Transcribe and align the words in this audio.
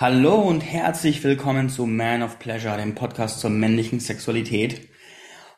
Hallo 0.00 0.36
und 0.36 0.60
herzlich 0.60 1.24
willkommen 1.24 1.70
zu 1.70 1.84
Man 1.84 2.22
of 2.22 2.38
Pleasure, 2.38 2.76
dem 2.76 2.94
Podcast 2.94 3.40
zur 3.40 3.50
männlichen 3.50 3.98
Sexualität. 3.98 4.88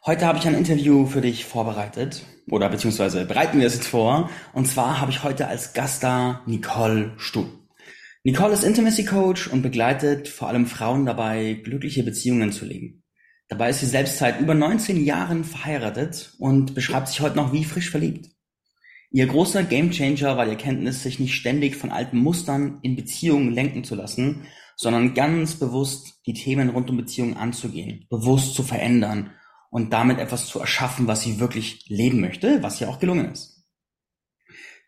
Heute 0.06 0.24
habe 0.24 0.38
ich 0.38 0.46
ein 0.46 0.54
Interview 0.54 1.04
für 1.04 1.20
dich 1.20 1.44
vorbereitet, 1.44 2.24
oder 2.50 2.70
beziehungsweise 2.70 3.26
bereiten 3.26 3.60
wir 3.60 3.66
es 3.66 3.74
jetzt 3.74 3.88
vor. 3.88 4.30
Und 4.54 4.66
zwar 4.66 4.98
habe 4.98 5.10
ich 5.10 5.24
heute 5.24 5.46
als 5.46 5.74
Gast 5.74 6.02
da 6.02 6.40
Nicole 6.46 7.12
Stuh. 7.18 7.48
Nicole 8.24 8.54
ist 8.54 8.64
Intimacy 8.64 9.04
Coach 9.04 9.46
und 9.46 9.60
begleitet 9.60 10.26
vor 10.28 10.48
allem 10.48 10.64
Frauen 10.64 11.04
dabei, 11.04 11.60
glückliche 11.62 12.02
Beziehungen 12.02 12.50
zu 12.50 12.64
leben. 12.64 13.02
Dabei 13.48 13.68
ist 13.68 13.80
sie 13.80 13.86
selbst 13.86 14.16
seit 14.16 14.40
über 14.40 14.54
19 14.54 15.04
Jahren 15.04 15.44
verheiratet 15.44 16.32
und 16.38 16.74
beschreibt 16.74 17.08
sich 17.08 17.20
heute 17.20 17.36
noch 17.36 17.52
wie 17.52 17.66
frisch 17.66 17.90
verliebt. 17.90 18.30
Ihr 19.12 19.26
großer 19.26 19.64
Gamechanger 19.64 20.36
war 20.36 20.44
die 20.44 20.52
Erkenntnis, 20.52 21.02
sich 21.02 21.18
nicht 21.18 21.34
ständig 21.34 21.76
von 21.76 21.90
alten 21.90 22.18
Mustern 22.18 22.78
in 22.82 22.94
Beziehungen 22.94 23.52
lenken 23.52 23.82
zu 23.82 23.96
lassen, 23.96 24.46
sondern 24.76 25.14
ganz 25.14 25.56
bewusst 25.56 26.20
die 26.26 26.34
Themen 26.34 26.70
rund 26.70 26.88
um 26.90 26.96
Beziehungen 26.96 27.36
anzugehen, 27.36 28.06
bewusst 28.08 28.54
zu 28.54 28.62
verändern 28.62 29.32
und 29.70 29.92
damit 29.92 30.18
etwas 30.18 30.46
zu 30.46 30.60
erschaffen, 30.60 31.08
was 31.08 31.22
sie 31.22 31.40
wirklich 31.40 31.88
leben 31.88 32.20
möchte, 32.20 32.62
was 32.62 32.80
ihr 32.80 32.88
auch 32.88 33.00
gelungen 33.00 33.32
ist. 33.32 33.64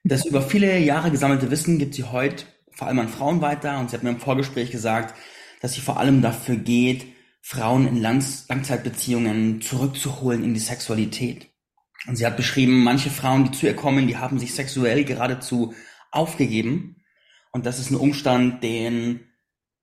Das 0.05 0.25
über 0.25 0.43
viele 0.43 0.79
Jahre 0.79 1.11
gesammelte 1.11 1.51
Wissen 1.51 1.79
gibt 1.79 1.95
sie 1.95 2.05
heute 2.05 2.45
vor 2.71 2.89
allem 2.89 3.01
an 3.01 3.09
Frauen 3.09 3.41
weiter 3.41 3.79
und 3.79 3.91
sie 3.91 3.97
hat 3.97 4.03
mir 4.03 4.11
im 4.11 4.21
Vorgespräch 4.21 4.71
gesagt, 4.71 5.15
dass 5.61 5.75
sie 5.75 5.81
vor 5.81 5.99
allem 5.99 6.23
dafür 6.23 6.57
geht, 6.57 7.07
Frauen 7.41 7.87
in 7.87 8.01
Langzeitbeziehungen 8.01 9.61
zurückzuholen 9.61 10.43
in 10.45 10.55
die 10.55 10.61
Sexualität. 10.61 11.52
Und 12.07 12.17
sie 12.17 12.27
hat 12.27 12.37
beschrieben, 12.37 12.83
manche 12.83 13.11
Frauen, 13.11 13.45
die 13.45 13.53
zu 13.53 13.67
ihr 13.67 13.77
kommen, 13.77 14.07
die 14.07 14.17
haben 14.17 14.39
sich 14.39 14.55
sexuell 14.55 15.05
geradezu 15.05 15.75
aufgegeben. 16.11 16.97
Und 17.53 17.67
das 17.67 17.79
ist 17.79 17.91
ein 17.91 17.97
Umstand, 17.97 18.63
den 18.63 19.21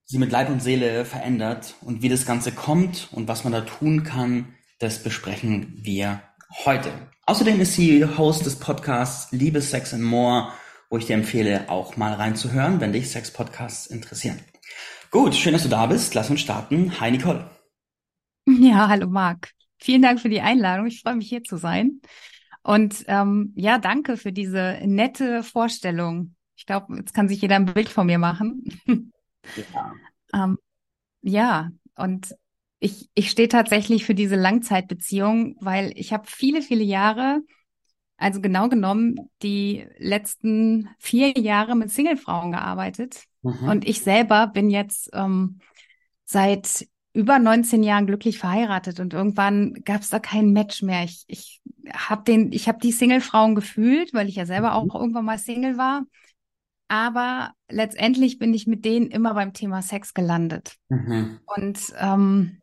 sie 0.06 0.18
mit 0.18 0.32
Leib 0.32 0.50
und 0.50 0.62
Seele 0.62 1.06
verändert. 1.06 1.76
Und 1.82 2.02
wie 2.02 2.10
das 2.10 2.26
Ganze 2.26 2.52
kommt 2.52 3.10
und 3.12 3.28
was 3.28 3.44
man 3.44 3.54
da 3.54 3.62
tun 3.62 4.04
kann, 4.04 4.56
das 4.80 5.04
besprechen 5.04 5.74
wir 5.76 6.22
heute. 6.66 6.92
Außerdem 7.26 7.62
ist 7.62 7.74
sie 7.74 8.04
Host 8.06 8.46
des 8.46 8.56
Podcasts 8.58 9.32
Liebe, 9.32 9.62
Sex 9.62 9.94
and 9.94 10.04
More, 10.04 10.52
wo 10.90 10.98
ich 10.98 11.06
dir 11.06 11.14
empfehle, 11.14 11.70
auch 11.70 11.96
mal 11.96 12.14
reinzuhören, 12.14 12.82
wenn 12.82 12.92
dich 12.92 13.12
Sex-Podcasts 13.12 13.88
interessieren. 13.88 14.40
Gut, 15.12 15.36
schön, 15.36 15.54
dass 15.54 15.64
du 15.64 15.70
da 15.70 15.86
bist. 15.86 16.16
Lass 16.16 16.30
uns 16.30 16.42
starten. 16.42 17.00
Hi, 17.00 17.12
Nicole. 17.12 17.50
Ja, 18.48 18.88
hallo, 18.88 19.08
Marc. 19.08 19.52
Vielen 19.80 20.02
Dank 20.02 20.20
für 20.20 20.30
die 20.30 20.42
Einladung. 20.42 20.86
Ich 20.88 21.02
freue 21.02 21.16
mich 21.16 21.30
hier 21.30 21.44
zu 21.44 21.58
sein. 21.58 22.02
Und 22.62 23.06
ähm, 23.08 23.54
ja, 23.56 23.78
danke 23.78 24.18
für 24.18 24.32
diese 24.32 24.80
nette 24.86 25.44
Vorstellung. 25.44 26.36
Ich 26.56 26.66
glaube, 26.66 26.98
jetzt 26.98 27.14
kann 27.14 27.30
sich 27.30 27.42
jeder 27.42 27.56
ein 27.56 27.66
Bild 27.66 27.90
von 27.90 28.06
mir 28.06 28.20
machen. 28.20 28.64
Ja, 29.56 29.94
ähm, 30.34 30.58
ja 31.22 31.72
und 31.96 32.36
ich, 32.80 33.10
ich 33.14 33.30
stehe 33.30 33.48
tatsächlich 33.48 34.06
für 34.06 34.16
diese 34.16 34.36
Langzeitbeziehung, 34.36 35.56
weil 35.60 35.92
ich 35.96 36.14
habe 36.14 36.26
viele, 36.28 36.62
viele 36.62 36.84
Jahre, 36.84 37.42
also 38.18 38.42
genau 38.42 38.70
genommen, 38.70 39.30
die 39.42 39.88
letzten 39.98 40.90
vier 40.98 41.38
Jahre 41.38 41.76
mit 41.76 41.92
Singlefrauen 41.92 42.52
gearbeitet. 42.52 43.24
Mhm. 43.42 43.70
Und 43.70 43.88
ich 43.88 44.02
selber 44.02 44.48
bin 44.48 44.70
jetzt 44.70 45.10
ähm, 45.14 45.60
seit 46.26 46.88
über 47.14 47.40
19 47.40 47.84
Jahren 47.84 48.06
glücklich 48.06 48.38
verheiratet 48.38 49.00
und 49.00 49.14
irgendwann 49.14 49.74
gab 49.84 50.02
es 50.02 50.10
da 50.10 50.20
kein 50.20 50.52
Match 50.54 50.84
mehr. 50.84 51.04
Ich, 51.04 51.24
ich 51.28 51.62
habe 51.92 52.24
den, 52.24 52.52
ich 52.52 52.68
habe 52.68 52.80
die 52.80 52.92
Single-Frauen 52.92 53.56
gefühlt, 53.56 54.14
weil 54.14 54.30
ich 54.30 54.36
ja 54.36 54.46
selber 54.46 54.76
auch 54.76 54.86
mhm. 54.86 55.02
irgendwann 55.02 55.26
mal 55.26 55.40
Single 55.40 55.78
war. 55.78 56.04
Aber 56.88 57.54
letztendlich 57.70 58.40
bin 58.40 58.54
ich 58.54 58.68
mit 58.68 58.84
denen 58.84 59.08
immer 59.08 59.34
beim 59.34 59.54
Thema 59.54 59.82
Sex 59.82 60.14
gelandet. 60.14 60.76
Mhm. 60.90 61.40
Und 61.46 61.80
ähm, 62.00 62.62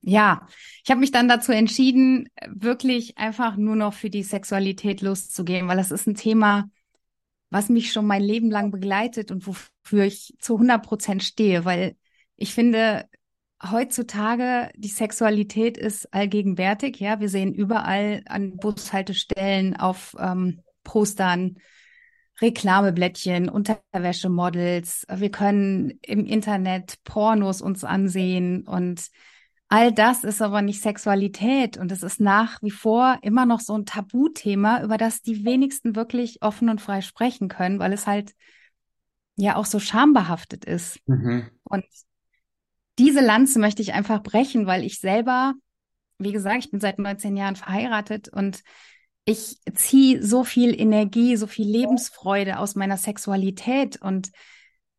ja, 0.00 0.46
ich 0.84 0.90
habe 0.90 1.00
mich 1.00 1.10
dann 1.10 1.28
dazu 1.28 1.52
entschieden, 1.52 2.28
wirklich 2.46 3.18
einfach 3.18 3.56
nur 3.56 3.76
noch 3.76 3.94
für 3.94 4.10
die 4.10 4.22
Sexualität 4.22 5.00
loszugehen, 5.00 5.68
weil 5.68 5.76
das 5.76 5.90
ist 5.90 6.06
ein 6.06 6.14
Thema, 6.14 6.70
was 7.50 7.68
mich 7.68 7.92
schon 7.92 8.06
mein 8.06 8.22
Leben 8.22 8.50
lang 8.50 8.70
begleitet 8.70 9.30
und 9.30 9.46
wofür 9.46 10.04
ich 10.04 10.34
zu 10.38 10.54
100 10.54 10.84
Prozent 10.84 11.22
stehe, 11.22 11.64
weil 11.64 11.96
ich 12.36 12.54
finde, 12.54 13.08
heutzutage 13.62 14.70
die 14.76 14.88
Sexualität 14.88 15.76
ist 15.76 16.12
allgegenwärtig. 16.14 17.00
Ja, 17.00 17.20
wir 17.20 17.28
sehen 17.28 17.54
überall 17.54 18.22
an 18.26 18.56
Bushaltestellen 18.56 19.76
auf 19.76 20.16
ähm, 20.18 20.62
Postern 20.84 21.58
Reklameblättchen, 22.40 23.48
Unterwäschemodels. 23.48 25.06
Wir 25.12 25.30
können 25.30 25.98
im 26.02 26.24
Internet 26.24 26.98
Pornos 27.02 27.60
uns 27.60 27.82
ansehen 27.82 28.66
und 28.66 29.08
all 29.68 29.92
das 29.92 30.24
ist 30.24 30.40
aber 30.40 30.62
nicht 30.62 30.80
Sexualität 30.80 31.76
und 31.76 31.90
es 31.90 32.02
ist 32.02 32.20
nach 32.20 32.62
wie 32.62 32.70
vor 32.70 33.18
immer 33.22 33.44
noch 33.44 33.60
so 33.60 33.76
ein 33.76 33.86
Tabuthema, 33.86 34.82
über 34.82 34.98
das 34.98 35.20
die 35.20 35.44
wenigsten 35.44 35.96
wirklich 35.96 36.42
offen 36.42 36.68
und 36.68 36.80
frei 36.80 37.00
sprechen 37.00 37.48
können, 37.48 37.80
weil 37.80 37.92
es 37.92 38.06
halt 38.06 38.34
ja 39.36 39.56
auch 39.56 39.66
so 39.66 39.80
schambehaftet 39.80 40.64
ist. 40.64 41.00
Mhm. 41.06 41.50
Und 41.64 41.84
diese 42.98 43.20
Lanze 43.20 43.58
möchte 43.58 43.82
ich 43.82 43.92
einfach 43.92 44.22
brechen, 44.22 44.66
weil 44.66 44.84
ich 44.84 44.98
selber, 44.98 45.54
wie 46.18 46.32
gesagt, 46.32 46.64
ich 46.64 46.70
bin 46.70 46.80
seit 46.80 46.98
19 46.98 47.36
Jahren 47.36 47.56
verheiratet 47.56 48.28
und 48.28 48.62
ich 49.24 49.58
ziehe 49.74 50.22
so 50.22 50.42
viel 50.42 50.78
Energie, 50.78 51.36
so 51.36 51.46
viel 51.46 51.68
Lebensfreude 51.68 52.58
aus 52.58 52.74
meiner 52.74 52.96
Sexualität 52.96 54.00
und 54.00 54.30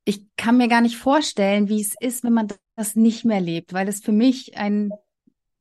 ich 0.06 0.26
kann 0.38 0.58
mir 0.58 0.68
gar 0.68 0.82
nicht 0.82 0.98
vorstellen, 0.98 1.68
wie 1.68 1.82
es 1.82 1.96
ist, 2.00 2.24
wenn 2.24 2.34
man 2.34 2.48
das 2.76 2.96
nicht 2.96 3.26
mehr 3.26 3.42
lebt, 3.42 3.74
weil 3.74 3.88
es 3.88 4.00
für 4.00 4.12
mich 4.12 4.58
ein, 4.58 4.92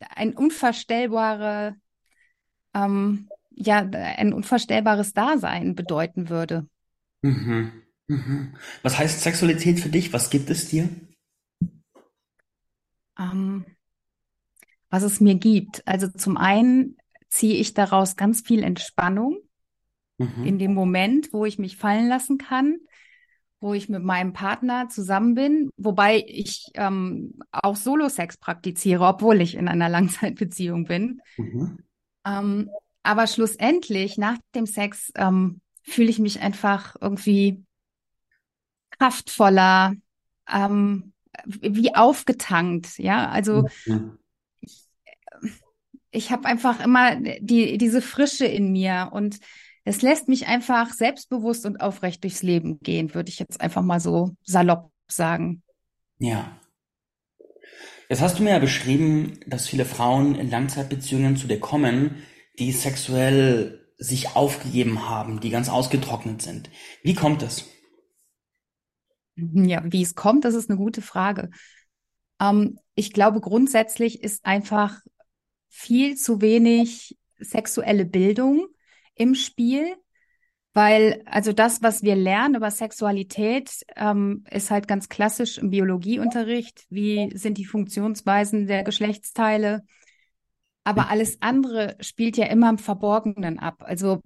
ein 0.01 0.35
unvorstellbare, 0.35 1.77
ähm, 2.75 3.29
ja, 3.51 3.79
ein 3.79 4.33
unvorstellbares 4.33 5.13
Dasein 5.13 5.75
bedeuten 5.75 6.29
würde. 6.29 6.67
Mhm. 7.23 7.73
Mhm. 8.07 8.55
Was 8.83 8.99
heißt 8.99 9.21
Sexualität 9.21 9.81
für 9.81 9.91
dich? 9.91 10.13
Was 10.13 10.31
gibt 10.31 10.49
es 10.51 10.69
dir? 10.69 10.89
Ähm, 13.19 13.65
was 14.91 15.03
es 15.03 15.21
mir 15.21 15.35
gibt. 15.35 15.87
Also 15.87 16.09
zum 16.09 16.37
einen 16.37 16.97
ziehe 17.29 17.57
ich 17.57 17.75
daraus 17.75 18.17
ganz 18.17 18.41
viel 18.41 18.63
Entspannung 18.63 19.39
mhm. 20.19 20.45
in 20.45 20.59
dem 20.59 20.75
Moment, 20.75 21.33
wo 21.33 21.45
ich 21.45 21.59
mich 21.59 21.77
fallen 21.77 22.09
lassen 22.09 22.39
kann, 22.39 22.79
wo 23.61 23.75
ich 23.75 23.89
mit 23.89 24.03
meinem 24.03 24.33
Partner 24.33 24.89
zusammen 24.89 25.35
bin, 25.35 25.71
wobei 25.77 26.25
ich 26.27 26.67
ähm, 26.75 27.39
auch 27.51 27.77
Solo-Sex 27.77 28.39
praktiziere, 28.39 29.05
obwohl 29.05 29.41
ich 29.41 29.57
in 29.57 29.69
einer 29.69 29.89
Langzeitbeziehung 29.89 30.85
bin. 30.85 31.21
Mhm. 31.37 31.79
Ähm, 32.25 32.71
aber 33.03 33.27
schlussendlich, 33.27 34.19
nach 34.19 34.39
dem 34.55 34.67
Sex, 34.67 35.13
ähm, 35.17 35.61
fühle 35.83 36.11
ich 36.11 36.19
mich 36.19 36.41
einfach 36.41 36.97
irgendwie 37.01 37.65
kraftvoller, 38.91 39.95
ähm, 40.53 41.13
wie 41.45 41.95
aufgetankt, 41.95 42.99
ja. 42.99 43.29
Also 43.29 43.69
ich, 44.61 44.87
ich 46.11 46.31
habe 46.31 46.47
einfach 46.47 46.83
immer 46.85 47.17
die, 47.41 47.79
diese 47.79 48.03
Frische 48.03 48.47
in 48.47 48.73
mir 48.73 49.11
und 49.13 49.39
es 49.85 50.03
lässt 50.03 50.29
mich 50.29 50.47
einfach 50.47 50.93
selbstbewusst 50.93 51.65
und 51.65 51.81
aufrecht 51.81 52.23
durchs 52.23 52.43
Leben 52.43 52.79
gehen, 52.81 53.15
würde 53.15 53.31
ich 53.31 53.39
jetzt 53.39 53.61
einfach 53.61 53.83
mal 53.83 54.01
so 54.01 54.37
salopp 54.43 54.91
sagen. 55.07 55.63
Ja. 56.19 56.59
Jetzt 58.11 58.21
hast 58.21 58.39
du 58.39 58.43
mir 58.43 58.51
ja 58.51 58.59
beschrieben, 58.59 59.41
dass 59.47 59.69
viele 59.69 59.85
Frauen 59.85 60.35
in 60.35 60.51
Langzeitbeziehungen 60.51 61.37
zu 61.37 61.47
dir 61.47 61.61
kommen, 61.61 62.23
die 62.59 62.73
sexuell 62.73 63.87
sich 63.99 64.37
aufgegeben 64.37 65.09
haben, 65.09 65.41
die 65.41 65.51
ganz 65.51 65.69
ausgetrocknet 65.69 66.41
sind. 66.43 66.71
Wie 67.03 67.15
kommt 67.15 67.43
es? 67.43 67.67
Ja, 69.39 69.83
wie 69.85 70.03
es 70.03 70.15
kommt, 70.15 70.45
das 70.45 70.55
ist 70.55 70.69
eine 70.69 70.79
gute 70.79 71.03
Frage. 71.03 71.51
Ähm, 72.41 72.79
ich 72.95 73.13
glaube, 73.13 73.41
grundsätzlich 73.41 74.23
ist 74.23 74.45
einfach 74.45 75.01
viel 75.69 76.17
zu 76.17 76.41
wenig 76.41 77.17
sexuelle 77.39 78.05
Bildung 78.05 78.67
im 79.15 79.35
Spiel, 79.35 79.95
weil 80.73 81.23
also 81.27 81.53
das, 81.53 81.83
was 81.83 82.03
wir 82.03 82.17
lernen 82.17 82.57
über 82.57 82.71
Sexualität, 82.71 83.85
ähm, 83.97 84.45
ist 84.51 84.71
halt 84.71 84.89
ganz 84.89 85.09
klassisch 85.09 85.59
im 85.59 85.71
Biologieunterricht. 85.71 86.87
Wie 86.91 87.31
sind 87.37 87.59
die 87.59 87.65
Funktionsweisen 87.65 88.67
der 88.67 88.83
Geschlechtsteile? 88.83 89.85
Aber 90.85 91.11
alles 91.11 91.43
andere 91.43 91.97
spielt 92.01 92.37
ja 92.37 92.47
immer 92.47 92.71
im 92.71 92.79
Verborgenen 92.79 93.59
ab. 93.59 93.83
Also 93.85 94.23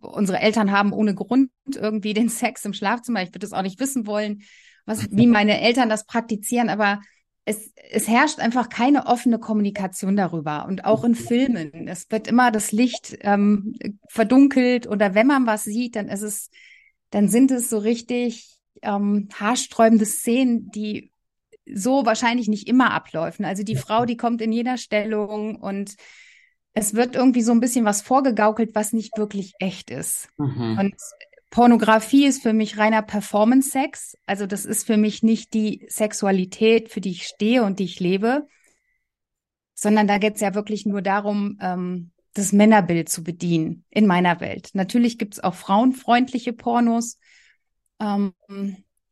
unsere 0.00 0.40
Eltern 0.40 0.70
haben 0.72 0.92
ohne 0.92 1.14
Grund 1.14 1.50
irgendwie 1.74 2.14
den 2.14 2.28
Sex 2.28 2.64
im 2.64 2.74
Schlafzimmer. 2.74 3.22
Ich 3.22 3.34
würde 3.34 3.46
es 3.46 3.52
auch 3.52 3.62
nicht 3.62 3.80
wissen 3.80 4.06
wollen, 4.06 4.42
was, 4.84 5.10
wie 5.10 5.26
meine 5.26 5.60
Eltern 5.60 5.88
das 5.88 6.06
praktizieren, 6.06 6.68
aber 6.68 7.00
es, 7.44 7.72
es 7.90 8.08
herrscht 8.08 8.38
einfach 8.38 8.68
keine 8.68 9.06
offene 9.06 9.38
Kommunikation 9.38 10.16
darüber. 10.16 10.66
Und 10.66 10.84
auch 10.84 11.04
in 11.04 11.14
Filmen. 11.14 11.88
Es 11.88 12.10
wird 12.10 12.28
immer 12.28 12.50
das 12.50 12.72
Licht 12.72 13.18
ähm, 13.20 13.74
verdunkelt 14.08 14.86
oder 14.86 15.14
wenn 15.14 15.26
man 15.26 15.46
was 15.46 15.64
sieht, 15.64 15.96
dann 15.96 16.08
ist 16.08 16.22
es, 16.22 16.50
dann 17.10 17.28
sind 17.28 17.50
es 17.50 17.68
so 17.68 17.78
richtig 17.78 18.58
ähm, 18.82 19.28
haarsträubende 19.34 20.06
Szenen, 20.06 20.70
die 20.70 21.12
so 21.66 22.06
wahrscheinlich 22.06 22.48
nicht 22.48 22.68
immer 22.68 22.92
abläufen. 22.92 23.44
Also 23.44 23.62
die 23.62 23.76
Frau, 23.76 24.04
die 24.04 24.16
kommt 24.16 24.40
in 24.40 24.52
jeder 24.52 24.76
Stellung 24.76 25.56
und 25.56 25.94
es 26.74 26.94
wird 26.94 27.14
irgendwie 27.14 27.42
so 27.42 27.52
ein 27.52 27.60
bisschen 27.60 27.84
was 27.84 28.02
vorgegaukelt, 28.02 28.74
was 28.74 28.92
nicht 28.92 29.16
wirklich 29.18 29.54
echt 29.58 29.90
ist. 29.90 30.28
Mhm. 30.38 30.78
Und 30.78 30.94
Pornografie 31.50 32.24
ist 32.24 32.42
für 32.42 32.54
mich 32.54 32.78
reiner 32.78 33.02
Performance-Sex. 33.02 34.16
Also 34.26 34.46
das 34.46 34.64
ist 34.64 34.86
für 34.86 34.96
mich 34.96 35.22
nicht 35.22 35.52
die 35.52 35.86
Sexualität, 35.88 36.88
für 36.88 37.02
die 37.02 37.10
ich 37.10 37.26
stehe 37.26 37.62
und 37.62 37.78
die 37.78 37.84
ich 37.84 38.00
lebe, 38.00 38.46
sondern 39.74 40.06
da 40.06 40.18
geht 40.18 40.36
es 40.36 40.40
ja 40.40 40.54
wirklich 40.54 40.86
nur 40.86 41.02
darum, 41.02 41.58
ähm, 41.60 42.10
das 42.32 42.52
Männerbild 42.52 43.10
zu 43.10 43.22
bedienen 43.22 43.84
in 43.90 44.06
meiner 44.06 44.40
Welt. 44.40 44.70
Natürlich 44.72 45.18
gibt 45.18 45.34
es 45.34 45.44
auch 45.44 45.54
frauenfreundliche 45.54 46.54
Pornos. 46.54 47.18
Ähm, 48.00 48.32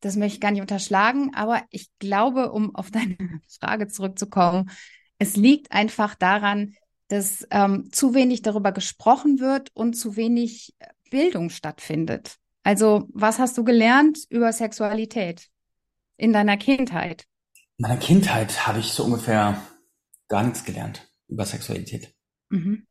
das 0.01 0.17
möchte 0.17 0.37
ich 0.37 0.41
gar 0.41 0.51
nicht 0.51 0.63
unterschlagen, 0.63 1.35
aber 1.35 1.63
ich 1.69 1.91
glaube, 1.99 2.53
um 2.53 2.75
auf 2.75 2.91
deine 2.91 3.19
Frage 3.61 3.89
zurückzukommen, 3.89 4.71
es 5.19 5.37
liegt 5.37 5.73
einfach 5.73 6.15
daran, 6.15 6.75
dass 7.11 7.47
ähm, 7.51 7.91
zu 7.93 8.15
wenig 8.15 8.43
darüber 8.43 8.73
gesprochen 8.73 9.41
wird 9.41 9.71
und 9.75 9.95
zu 9.95 10.17
wenig 10.17 10.75
Bildung 11.11 11.51
stattfindet. 11.51 12.37
Also, 12.63 13.09
was 13.13 13.39
hast 13.39 13.59
du 13.59 13.65
gelernt 13.65 14.19
über 14.29 14.53
Sexualität 14.53 15.49
in 16.17 16.33
deiner 16.33 16.57
Kindheit? 16.57 17.25
In 17.79 17.83
meiner 17.83 17.97
Kindheit 17.97 18.67
habe 18.67 18.79
ich 18.79 18.93
so 18.93 19.05
ungefähr 19.05 19.61
gar 20.29 20.45
nichts 20.45 20.65
gelernt 20.65 21.11
über 21.29 21.45
Sexualität. 21.45 22.15
Mhm. 22.49 22.87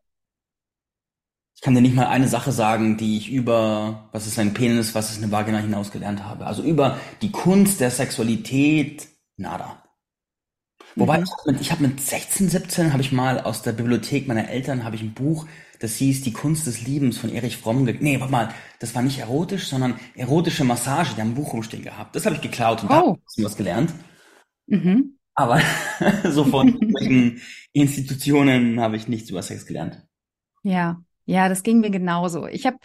Ich 1.55 1.61
kann 1.61 1.75
dir 1.75 1.81
nicht 1.81 1.95
mal 1.95 2.07
eine 2.07 2.27
Sache 2.27 2.51
sagen, 2.51 2.97
die 2.97 3.17
ich 3.17 3.29
über, 3.29 4.09
was 4.11 4.27
ist 4.27 4.39
ein 4.39 4.53
Penis, 4.53 4.95
was 4.95 5.11
ist 5.11 5.21
eine 5.21 5.31
Vagina 5.31 5.59
hinaus 5.59 5.91
gelernt 5.91 6.23
habe. 6.23 6.45
Also 6.45 6.63
über 6.63 6.99
die 7.21 7.31
Kunst 7.31 7.79
der 7.79 7.91
Sexualität, 7.91 9.07
nada. 9.37 9.83
Wobei, 10.99 11.19
mhm. 11.19 11.23
ich 11.23 11.31
habe 11.31 11.51
mit, 11.51 11.71
hab 11.71 11.79
mit 11.79 12.01
16, 12.01 12.49
17 12.49 12.93
habe 12.93 13.01
ich 13.01 13.11
mal 13.11 13.39
aus 13.39 13.61
der 13.61 13.71
Bibliothek 13.71 14.27
meiner 14.27 14.49
Eltern 14.49 14.83
habe 14.83 14.95
ich 14.95 15.01
ein 15.01 15.13
Buch, 15.13 15.47
das 15.79 15.95
hieß 15.95 16.23
Die 16.23 16.33
Kunst 16.33 16.67
des 16.67 16.85
Liebens 16.85 17.17
von 17.17 17.33
Erich 17.33 17.55
Fromm. 17.55 17.85
Nee, 17.85 18.19
warte 18.19 18.31
mal, 18.31 18.53
das 18.79 18.95
war 18.95 19.01
nicht 19.01 19.19
erotisch, 19.19 19.67
sondern 19.67 19.97
erotische 20.15 20.65
Massage, 20.65 21.15
die 21.15 21.21
haben 21.21 21.31
ein 21.31 21.35
Buch 21.35 21.53
rumstehen 21.53 21.83
gehabt. 21.83 22.15
Das 22.15 22.25
habe 22.25 22.35
ich 22.35 22.41
geklaut 22.41 22.83
und 22.83 22.89
oh. 22.89 22.93
da 22.93 22.97
habe 22.97 23.19
ich 23.37 23.45
was 23.45 23.55
gelernt. 23.55 23.93
Mhm. 24.67 25.17
Aber 25.35 25.61
so 26.25 26.43
von 26.43 26.77
Institutionen 27.71 28.81
habe 28.81 28.97
ich 28.97 29.07
nichts 29.07 29.29
über 29.29 29.41
Sex 29.41 29.65
gelernt. 29.65 30.05
Ja, 30.63 31.01
ja, 31.25 31.47
das 31.47 31.63
ging 31.63 31.79
mir 31.79 31.91
genauso. 31.91 32.45
Ich 32.47 32.65
habe 32.65 32.77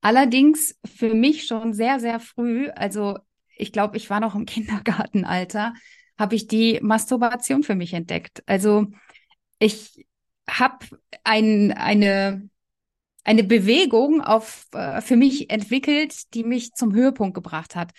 allerdings 0.00 0.78
für 0.84 1.14
mich 1.14 1.46
schon 1.46 1.72
sehr, 1.72 1.98
sehr 1.98 2.20
früh, 2.20 2.68
also 2.68 3.18
ich 3.56 3.72
glaube, 3.72 3.96
ich 3.96 4.08
war 4.08 4.20
noch 4.20 4.36
im 4.36 4.46
Kindergartenalter, 4.46 5.74
habe 6.18 6.34
ich 6.34 6.46
die 6.46 6.78
Masturbation 6.82 7.62
für 7.62 7.74
mich 7.74 7.92
entdeckt. 7.92 8.42
Also 8.46 8.86
ich 9.58 10.06
habe 10.48 10.86
ein, 11.24 11.72
eine, 11.72 12.48
eine 13.24 13.44
Bewegung 13.44 14.20
auf, 14.20 14.66
äh, 14.72 15.00
für 15.00 15.16
mich 15.16 15.50
entwickelt, 15.50 16.34
die 16.34 16.44
mich 16.44 16.72
zum 16.72 16.94
Höhepunkt 16.94 17.34
gebracht 17.34 17.74
hat. 17.76 17.92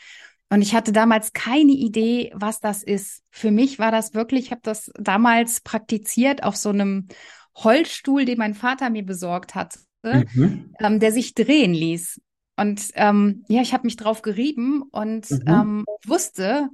Und 0.50 0.62
ich 0.62 0.74
hatte 0.74 0.94
damals 0.94 1.34
keine 1.34 1.74
Idee, 1.74 2.32
was 2.34 2.60
das 2.60 2.82
ist. 2.84 3.22
Für 3.32 3.52
mich 3.52 3.80
war 3.80 3.92
das 3.92 4.14
wirklich, 4.14 4.46
ich 4.46 4.52
habe 4.52 4.62
das 4.64 4.90
damals 4.98 5.60
praktiziert 5.60 6.44
auf 6.44 6.56
so 6.56 6.70
einem 6.70 7.08
Holzstuhl, 7.56 8.24
den 8.24 8.38
mein 8.38 8.54
Vater 8.54 8.90
mir 8.90 9.04
besorgt 9.04 9.56
hatte, 9.56 9.80
mhm. 10.04 10.74
ähm, 10.80 11.00
der 11.00 11.12
sich 11.12 11.34
drehen 11.34 11.74
ließ. 11.74 12.22
Und 12.56 12.90
ähm, 12.94 13.44
ja, 13.50 13.62
ich 13.62 13.74
habe 13.74 13.86
mich 13.86 13.98
drauf 13.98 14.22
gerieben 14.22 14.84
und 14.84 15.30
mhm. 15.30 15.44
ähm, 15.48 15.86
wusste, 16.06 16.70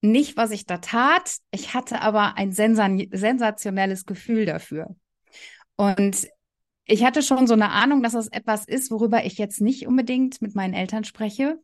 nicht, 0.00 0.36
was 0.36 0.50
ich 0.50 0.66
da 0.66 0.78
tat. 0.78 1.38
Ich 1.50 1.74
hatte 1.74 2.00
aber 2.00 2.36
ein 2.36 2.52
sensationelles 2.52 4.06
Gefühl 4.06 4.46
dafür. 4.46 4.94
Und 5.76 6.28
ich 6.84 7.04
hatte 7.04 7.22
schon 7.22 7.46
so 7.46 7.54
eine 7.54 7.70
Ahnung, 7.70 8.02
dass 8.02 8.12
das 8.12 8.28
etwas 8.28 8.66
ist, 8.66 8.90
worüber 8.90 9.24
ich 9.24 9.38
jetzt 9.38 9.60
nicht 9.60 9.86
unbedingt 9.86 10.40
mit 10.40 10.54
meinen 10.54 10.74
Eltern 10.74 11.04
spreche, 11.04 11.58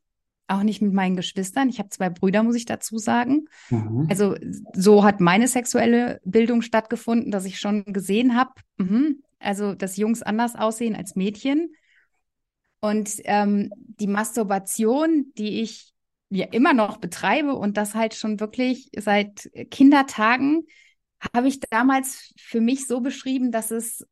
auch 0.49 0.63
nicht 0.63 0.83
mit 0.83 0.93
meinen 0.93 1.17
Geschwistern. 1.17 1.69
Ich 1.71 1.79
habe 1.79 1.89
zwei 1.89 2.11
Brüder, 2.11 2.43
muss 2.43 2.57
ich 2.57 2.67
dazu 2.67 2.99
sagen. 2.99 3.47
Mhm. 3.71 4.07
Also 4.11 4.37
so 4.75 5.03
hat 5.03 5.21
meine 5.21 5.49
sexuelle 5.49 6.21
Bildung 6.25 6.61
stattgefunden, 6.61 7.31
dass 7.31 7.47
ich 7.47 7.59
schon 7.59 7.85
gesehen 7.87 8.37
habe, 8.37 8.53
mhm, 8.77 9.23
also 9.39 9.75
dass 9.75 9.97
Jungs 9.97 10.23
anders 10.23 10.57
aussehen 10.57 10.95
als 10.95 11.17
Mädchen. 11.17 11.75
Und 12.81 13.15
ähm, 13.25 13.71
die 13.77 14.07
Masturbation, 14.07 15.33
die 15.39 15.63
ich 15.63 15.94
ja 16.39 16.47
immer 16.47 16.73
noch 16.73 16.99
betreibe 16.99 17.55
und 17.55 17.77
das 17.77 17.95
halt 17.95 18.15
schon 18.15 18.41
wirklich 18.41 18.91
seit 18.97 19.51
Kindertagen, 19.71 20.67
habe 21.35 21.49
ich 21.49 21.61
damals 21.61 22.35
für 22.39 22.61
mich 22.61 22.87
so 22.87 23.01
beschrieben, 23.01 23.51
dass 23.51 23.71
es 23.71 24.07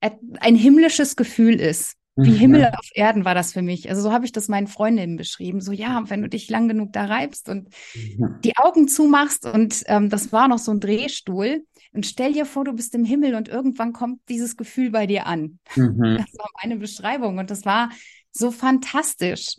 ein 0.00 0.54
himmlisches 0.54 1.16
Gefühl 1.16 1.60
ist. 1.60 1.94
Wie 2.20 2.30
mhm. 2.30 2.36
Himmel 2.36 2.70
auf 2.76 2.90
Erden 2.94 3.24
war 3.24 3.36
das 3.36 3.52
für 3.52 3.62
mich. 3.62 3.88
Also 3.88 4.02
so 4.02 4.12
habe 4.12 4.24
ich 4.24 4.32
das 4.32 4.48
meinen 4.48 4.66
Freundinnen 4.66 5.16
beschrieben. 5.16 5.60
So 5.60 5.70
ja, 5.70 6.02
wenn 6.10 6.20
du 6.20 6.28
dich 6.28 6.50
lang 6.50 6.66
genug 6.66 6.92
da 6.92 7.04
reibst 7.04 7.48
und 7.48 7.68
mhm. 7.94 8.40
die 8.42 8.56
Augen 8.56 8.88
zumachst 8.88 9.46
und 9.46 9.84
ähm, 9.86 10.10
das 10.10 10.32
war 10.32 10.48
noch 10.48 10.58
so 10.58 10.72
ein 10.72 10.80
Drehstuhl. 10.80 11.64
Und 11.92 12.06
stell 12.06 12.32
dir 12.32 12.44
vor, 12.44 12.64
du 12.64 12.72
bist 12.72 12.94
im 12.96 13.04
Himmel 13.04 13.36
und 13.36 13.48
irgendwann 13.48 13.92
kommt 13.92 14.20
dieses 14.28 14.56
Gefühl 14.56 14.90
bei 14.90 15.06
dir 15.06 15.26
an. 15.26 15.60
Mhm. 15.76 16.18
Das 16.18 16.36
war 16.38 16.50
meine 16.60 16.76
Beschreibung 16.76 17.38
und 17.38 17.50
das 17.50 17.64
war 17.64 17.90
so 18.32 18.50
fantastisch 18.50 19.54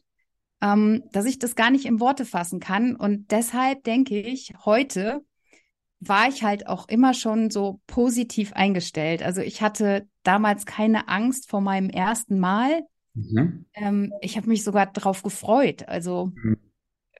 ähm, 0.61 1.03
dass 1.11 1.25
ich 1.25 1.39
das 1.39 1.55
gar 1.55 1.71
nicht 1.71 1.85
in 1.85 1.99
Worte 1.99 2.25
fassen 2.25 2.59
kann. 2.59 2.95
Und 2.95 3.31
deshalb 3.31 3.83
denke 3.83 4.19
ich, 4.19 4.53
heute 4.65 5.21
war 5.99 6.29
ich 6.29 6.43
halt 6.43 6.67
auch 6.67 6.87
immer 6.87 7.13
schon 7.13 7.49
so 7.49 7.81
positiv 7.87 8.53
eingestellt. 8.53 9.21
Also 9.21 9.41
ich 9.41 9.61
hatte 9.61 10.07
damals 10.23 10.65
keine 10.65 11.07
Angst 11.07 11.49
vor 11.49 11.61
meinem 11.61 11.89
ersten 11.89 12.39
Mal. 12.39 12.83
Mhm. 13.13 13.65
Ähm, 13.73 14.13
ich 14.21 14.37
habe 14.37 14.47
mich 14.47 14.63
sogar 14.63 14.85
darauf 14.87 15.23
gefreut. 15.23 15.87
Also 15.87 16.31
mhm. 16.35 16.57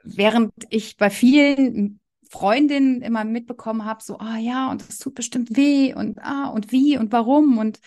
während 0.03 0.53
ich 0.69 0.97
bei 0.97 1.09
vielen 1.09 1.99
Freundinnen 2.29 3.01
immer 3.01 3.25
mitbekommen 3.25 3.85
habe, 3.85 4.03
so, 4.03 4.19
ah 4.19 4.37
ja, 4.37 4.69
und 4.71 4.87
es 4.87 4.99
tut 4.99 5.15
bestimmt 5.15 5.57
weh 5.57 5.93
und 5.93 6.19
ah, 6.19 6.47
und 6.49 6.71
wie 6.71 6.97
und 6.97 7.11
warum. 7.11 7.57
Und 7.57 7.79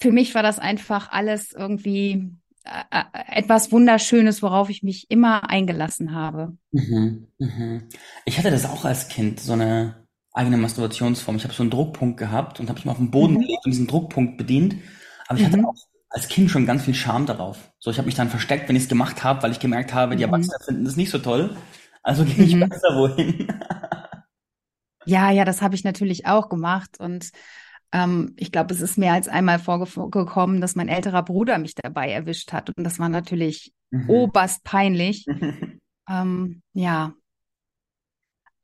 für 0.00 0.12
mich 0.12 0.34
war 0.34 0.42
das 0.42 0.58
einfach 0.58 1.10
alles 1.12 1.52
irgendwie 1.52 2.32
etwas 2.64 3.72
Wunderschönes, 3.72 4.42
worauf 4.42 4.70
ich 4.70 4.82
mich 4.82 5.10
immer 5.10 5.50
eingelassen 5.50 6.14
habe. 6.14 6.56
Mhm, 6.72 7.28
mhm. 7.38 7.88
Ich 8.24 8.38
hatte 8.38 8.50
das 8.50 8.64
auch 8.64 8.84
als 8.84 9.08
Kind, 9.08 9.40
so 9.40 9.52
eine 9.52 10.06
eigene 10.32 10.56
Masturbationsform. 10.56 11.36
Ich 11.36 11.44
habe 11.44 11.54
so 11.54 11.62
einen 11.62 11.70
Druckpunkt 11.70 12.18
gehabt 12.18 12.60
und 12.60 12.68
habe 12.68 12.78
mich 12.78 12.86
mal 12.86 12.92
auf 12.92 12.98
den 12.98 13.10
Boden 13.10 13.34
mhm. 13.34 13.40
gelegt 13.40 13.64
und 13.64 13.70
diesen 13.70 13.86
Druckpunkt 13.86 14.38
bedient. 14.38 14.76
Aber 15.28 15.38
ich 15.38 15.44
hatte 15.44 15.58
mhm. 15.58 15.66
auch 15.66 15.74
als 16.08 16.28
Kind 16.28 16.50
schon 16.50 16.64
ganz 16.64 16.84
viel 16.84 16.94
Scham 16.94 17.26
darauf. 17.26 17.72
So, 17.78 17.90
ich 17.90 17.98
habe 17.98 18.06
mich 18.06 18.14
dann 18.14 18.30
versteckt, 18.30 18.68
wenn 18.68 18.76
ich 18.76 18.84
es 18.84 18.88
gemacht 18.88 19.24
habe, 19.24 19.42
weil 19.42 19.50
ich 19.50 19.60
gemerkt 19.60 19.92
habe, 19.92 20.16
die 20.16 20.24
mhm. 20.24 20.32
Erwachsenen 20.32 20.60
finden 20.64 20.84
das 20.84 20.96
nicht 20.96 21.10
so 21.10 21.18
toll. 21.18 21.56
Also 22.02 22.24
gehe 22.24 22.44
ich 22.44 22.54
mhm. 22.54 22.68
besser 22.68 22.96
wohin. 22.96 23.48
ja, 25.06 25.30
ja, 25.30 25.44
das 25.44 25.60
habe 25.60 25.74
ich 25.74 25.84
natürlich 25.84 26.26
auch 26.26 26.48
gemacht 26.48 26.98
und 26.98 27.30
ähm, 27.94 28.34
ich 28.36 28.50
glaube, 28.50 28.74
es 28.74 28.80
ist 28.80 28.98
mehr 28.98 29.12
als 29.12 29.28
einmal 29.28 29.60
vorgekommen, 29.60 30.60
dass 30.60 30.74
mein 30.74 30.88
älterer 30.88 31.22
Bruder 31.22 31.58
mich 31.58 31.76
dabei 31.76 32.10
erwischt 32.10 32.52
hat. 32.52 32.68
Und 32.76 32.82
das 32.82 32.98
war 32.98 33.08
natürlich 33.08 33.72
mhm. 33.90 34.10
oberst 34.10 34.64
peinlich. 34.64 35.24
ähm, 36.10 36.62
ja. 36.72 37.14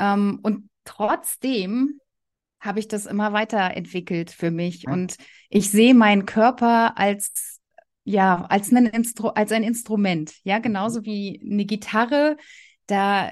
Ähm, 0.00 0.40
und 0.42 0.68
trotzdem 0.84 2.00
habe 2.58 2.80
ich 2.80 2.88
das 2.88 3.06
immer 3.06 3.32
weiterentwickelt 3.32 4.32
für 4.32 4.50
mich. 4.50 4.88
Und 4.88 5.16
ich 5.48 5.70
sehe 5.70 5.94
meinen 5.94 6.26
Körper 6.26 6.98
als 6.98 7.58
ja, 8.02 8.46
als 8.46 8.72
ein, 8.72 8.86
Instru 8.86 9.28
als 9.28 9.52
ein 9.52 9.62
Instrument, 9.62 10.34
ja, 10.42 10.58
genauso 10.58 11.04
wie 11.04 11.40
eine 11.48 11.66
Gitarre, 11.66 12.36
da 12.86 13.30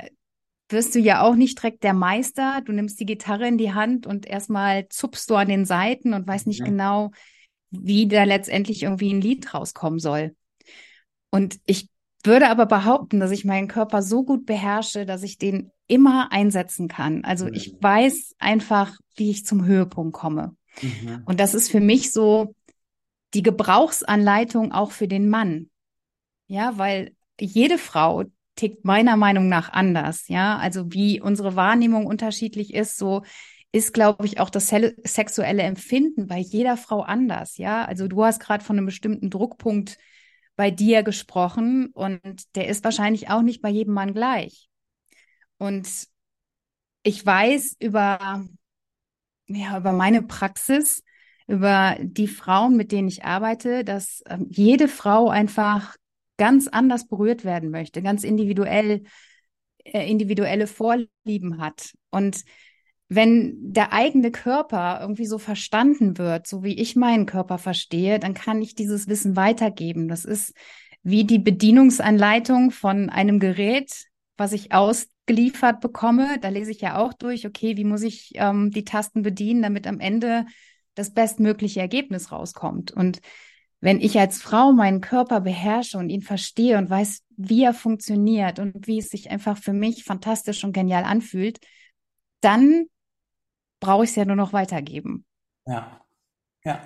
wirst 0.69 0.95
du 0.95 0.99
ja 0.99 1.23
auch 1.23 1.35
nicht 1.35 1.59
direkt 1.59 1.83
der 1.83 1.95
Meister. 1.95 2.61
Du 2.65 2.73
nimmst 2.73 3.01
die 3.01 3.07
Gitarre 3.07 3.49
in 3.49 3.59
die 3.59 3.73
Hand 3.73 4.07
und 4.07 4.27
erstmal 4.27 4.89
zupfst 4.89 5.27
du 5.29 5.37
an 5.37 5.49
den 5.49 5.65
Seiten 5.65 6.15
und 6.15 6.27
weißt 6.27 6.47
nicht 6.47 6.61
ja. 6.61 6.67
genau, 6.67 7.11
wie 7.71 8.07
da 8.07 8.25
letztendlich 8.25 8.83
irgendwie 8.83 9.13
ein 9.13 9.21
Lied 9.21 9.55
rauskommen 9.55 9.99
soll. 9.99 10.35
Und 11.31 11.59
ich 11.67 11.89
würde 12.25 12.49
aber 12.49 12.67
behaupten, 12.67 13.21
dass 13.21 13.31
ich 13.31 13.45
meinen 13.45 13.69
Körper 13.69 14.03
so 14.03 14.25
gut 14.25 14.47
beherrsche, 14.47 15.07
dass 15.07 15.23
ich 15.23 15.39
den 15.39 15.71
immer 15.87 16.33
einsetzen 16.33 16.89
kann. 16.89 17.25
Also 17.25 17.47
mhm. 17.47 17.55
ich 17.55 17.75
weiß 17.81 18.35
einfach, 18.39 18.97
wie 19.17 19.31
ich 19.31 19.47
zum 19.47 19.65
Höhepunkt 19.65 20.15
komme. 20.15 20.57
Mhm. 20.83 21.23
Und 21.25 21.41
das 21.41 21.55
ist 21.55 21.71
für 21.71 21.81
mich 21.81 22.13
so 22.13 22.55
die 23.35 23.43
Gebrauchsanleitung 23.43 24.73
auch 24.73 24.91
für 24.91 25.09
den 25.09 25.29
Mann. 25.29 25.71
Ja, 26.47 26.79
weil 26.79 27.15
jede 27.41 27.79
Frau, 27.79 28.25
tickt 28.59 28.85
meiner 28.85 29.17
Meinung 29.17 29.49
nach 29.49 29.73
anders. 29.73 30.29
Ja, 30.29 30.59
also 30.59 30.93
wie 30.93 31.21
unsere 31.21 31.57
Wahrnehmung 31.57 32.07
unterschiedlich 32.07 32.75
ist, 32.75 32.99
so 32.99 33.23
ist, 33.71 33.95
glaube 33.95 34.27
ich, 34.27 34.41
auch 34.41 34.51
das 34.51 34.69
sexuelle 35.05 35.63
Empfinden 35.63 36.27
bei 36.27 36.39
jeder 36.39 36.77
Frau 36.77 37.03
anders. 37.03 37.57
Ja, 37.59 37.85
also 37.85 38.09
du 38.09 38.25
hast 38.25 38.41
gerade 38.41 38.65
von 38.65 38.77
einem 38.77 38.87
bestimmten 38.87 39.31
Druckpunkt 39.31 39.99
bei 40.57 40.71
dir 40.71 41.03
gesprochen 41.03 41.91
und 41.93 42.21
der 42.57 42.69
ist 42.69 42.83
wahrscheinlich 42.83 43.31
auch 43.31 43.43
nicht 43.43 43.63
bei 43.63 43.69
jedem 43.69 43.95
Mann 43.95 44.13
gleich. 44.15 44.69
Und 45.59 45.89
ich 47.03 47.25
weiß 47.25 47.77
über, 47.79 48.45
ja, 49.47 49.79
über 49.79 49.93
meine 49.93 50.23
Praxis, 50.23 51.05
über 51.47 51.97
die 52.01 52.29
Frauen, 52.29 52.77
mit 52.77 52.91
denen 52.91 53.09
ich 53.09 53.25
arbeite, 53.25 53.85
dass 53.85 54.23
ähm, 54.27 54.49
jede 54.51 54.89
Frau 54.89 55.29
einfach 55.29 55.97
ganz 56.39 56.69
anders 56.69 57.07
berührt 57.07 57.45
werden 57.45 57.71
möchte, 57.71 58.01
ganz 58.01 58.25
individuell, 58.25 59.03
äh, 59.85 60.11
individuelle 60.11 60.67
Vorlieben 60.67 61.59
hat. 61.61 61.93
Und 62.11 62.45
wenn 63.09 63.55
der 63.73 63.93
eigene 63.93 64.31
Körper 64.31 64.99
irgendwie 65.01 65.27
so 65.27 65.39
verstanden 65.39 66.19
wird, 66.19 66.47
so 66.47 66.63
wie 66.63 66.79
ich 66.79 66.95
meinen 66.95 67.27
Körper 67.27 67.59
verstehe, 67.59 68.19
dann 68.19 68.35
kann 68.35 68.63
ich 68.63 68.75
dieses 68.75 69.09
Wissen 69.09 69.35
weitergeben. 69.35 70.09
Das 70.09 70.25
ist 70.25 70.55
wie 71.03 71.25
die 71.25 71.39
Bedienungsanleitung 71.39 72.71
von 72.71 73.09
einem 73.09 73.39
Gerät, 73.39 74.05
was 74.37 74.53
ich 74.53 74.73
ausgeliefert 74.73 75.81
bekomme. 75.81 76.39
Da 76.41 76.49
lese 76.49 76.71
ich 76.71 76.81
ja 76.81 76.99
auch 76.99 77.15
durch, 77.15 77.47
okay, 77.47 77.77
wie 77.77 77.85
muss 77.85 78.03
ich 78.03 78.33
ähm, 78.35 78.71
die 78.71 78.85
Tasten 78.85 79.23
bedienen, 79.23 79.63
damit 79.63 79.87
am 79.87 80.01
Ende 80.01 80.45
das 80.95 81.15
bestmögliche 81.15 81.81
Ergebnis 81.81 82.31
rauskommt. 82.31 82.91
Und 82.91 83.21
wenn 83.81 84.01
ich 84.01 84.19
als 84.19 84.43
Frau 84.43 84.73
meinen 84.73 85.01
Körper 85.01 85.41
beherrsche 85.41 85.99
und 85.99 86.11
ihn 86.11 86.23
verstehe 86.23 86.79
und 86.79 86.91
weiß, 86.91 87.23
wie 87.37 87.63
er 87.63 87.75
funktioniert 87.75 88.59
und 88.59 88.87
wie 88.87 88.99
es 88.99 89.11
sich 89.11 89.31
einfach 89.31 89.57
für 89.57 89.73
mich 89.73 90.05
fantastisch 90.05 90.65
und 90.65 90.73
genial 90.73 91.05
anfühlt, 91.05 91.61
dann 92.41 92.87
brauche 93.81 94.05
ich 94.05 94.11
es 94.11 94.17
ja 94.17 94.25
nur 94.25 94.37
noch 94.37 94.53
weitergeben. 94.53 95.25
Ja, 95.67 96.01
ja. 96.65 96.81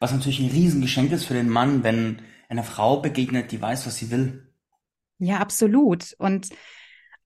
Was 0.00 0.12
natürlich 0.12 0.40
ein 0.40 0.50
Riesengeschenk 0.50 1.12
ist 1.12 1.26
für 1.26 1.34
den 1.34 1.48
Mann, 1.48 1.84
wenn 1.84 2.22
einer 2.48 2.64
Frau 2.64 3.00
begegnet, 3.00 3.52
die 3.52 3.62
weiß, 3.62 3.86
was 3.86 3.96
sie 3.96 4.10
will. 4.10 4.52
Ja, 5.18 5.38
absolut. 5.38 6.14
Und 6.18 6.48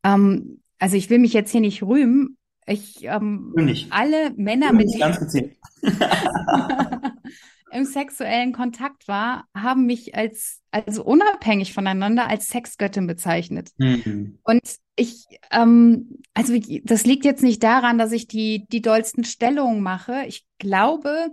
ähm, 0.04 0.62
also 0.78 0.97
ich 0.97 1.09
will 1.09 1.18
mich 1.18 1.33
jetzt 1.33 1.50
hier 1.50 1.62
nicht 1.62 1.83
rühmen. 1.83 2.37
Ich 2.66 3.04
ähm, 3.04 3.54
nicht. 3.56 3.90
alle 3.92 4.33
Männer, 4.37 4.73
mit 4.75 4.90
denen 4.90 5.00
Ganz 5.00 5.18
gezielt. 5.18 5.56
im 7.76 7.85
sexuellen 7.85 8.52
Kontakt 8.52 9.06
war, 9.06 9.45
haben 9.54 9.87
mich 9.87 10.14
als 10.14 10.62
also 10.71 11.04
unabhängig 11.04 11.73
voneinander 11.73 12.28
als 12.28 12.47
Sexgöttin 12.47 13.06
bezeichnet. 13.06 13.71
Mhm. 13.78 14.38
Und 14.42 14.62
ich, 14.97 15.25
ähm, 15.50 16.21
also 16.35 16.54
das 16.85 17.06
liegt 17.06 17.25
jetzt 17.25 17.42
nicht 17.42 17.62
daran, 17.62 17.99
dass 17.99 18.12
ich 18.12 18.26
die, 18.26 18.66
die 18.68 18.83
dollsten 18.83 19.25
Stellungen 19.25 19.83
mache. 19.83 20.25
Ich 20.26 20.47
glaube, 20.59 21.28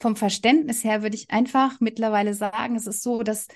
vom 0.00 0.16
Verständnis 0.16 0.84
her 0.84 1.02
würde 1.02 1.16
ich 1.16 1.30
einfach 1.30 1.80
mittlerweile 1.80 2.34
sagen, 2.34 2.76
es 2.76 2.86
ist 2.86 3.02
so, 3.02 3.22
dass 3.22 3.48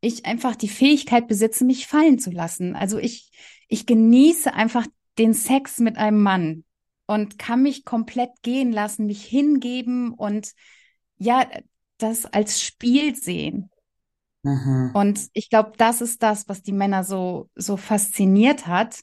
ich 0.00 0.26
einfach 0.26 0.56
die 0.56 0.68
Fähigkeit 0.68 1.28
besitze, 1.28 1.64
mich 1.64 1.86
fallen 1.86 2.18
zu 2.18 2.30
lassen. 2.30 2.76
Also 2.76 2.98
ich, 2.98 3.30
ich 3.68 3.86
genieße 3.86 4.52
einfach 4.52 4.86
den 5.18 5.32
Sex 5.32 5.78
mit 5.78 5.96
einem 5.96 6.22
Mann 6.22 6.64
und 7.06 7.38
kann 7.38 7.62
mich 7.62 7.84
komplett 7.84 8.30
gehen 8.42 8.72
lassen, 8.72 9.06
mich 9.06 9.24
hingeben 9.24 10.12
und 10.12 10.52
ja, 11.16 11.46
das 11.98 12.26
als 12.26 12.62
Spiel 12.62 13.14
sehen. 13.14 13.70
Mhm. 14.42 14.90
Und 14.94 15.20
ich 15.32 15.48
glaube, 15.48 15.72
das 15.76 16.00
ist 16.00 16.22
das, 16.22 16.48
was 16.48 16.62
die 16.62 16.72
Männer 16.72 17.02
so, 17.02 17.48
so 17.54 17.76
fasziniert 17.76 18.66
hat. 18.66 19.00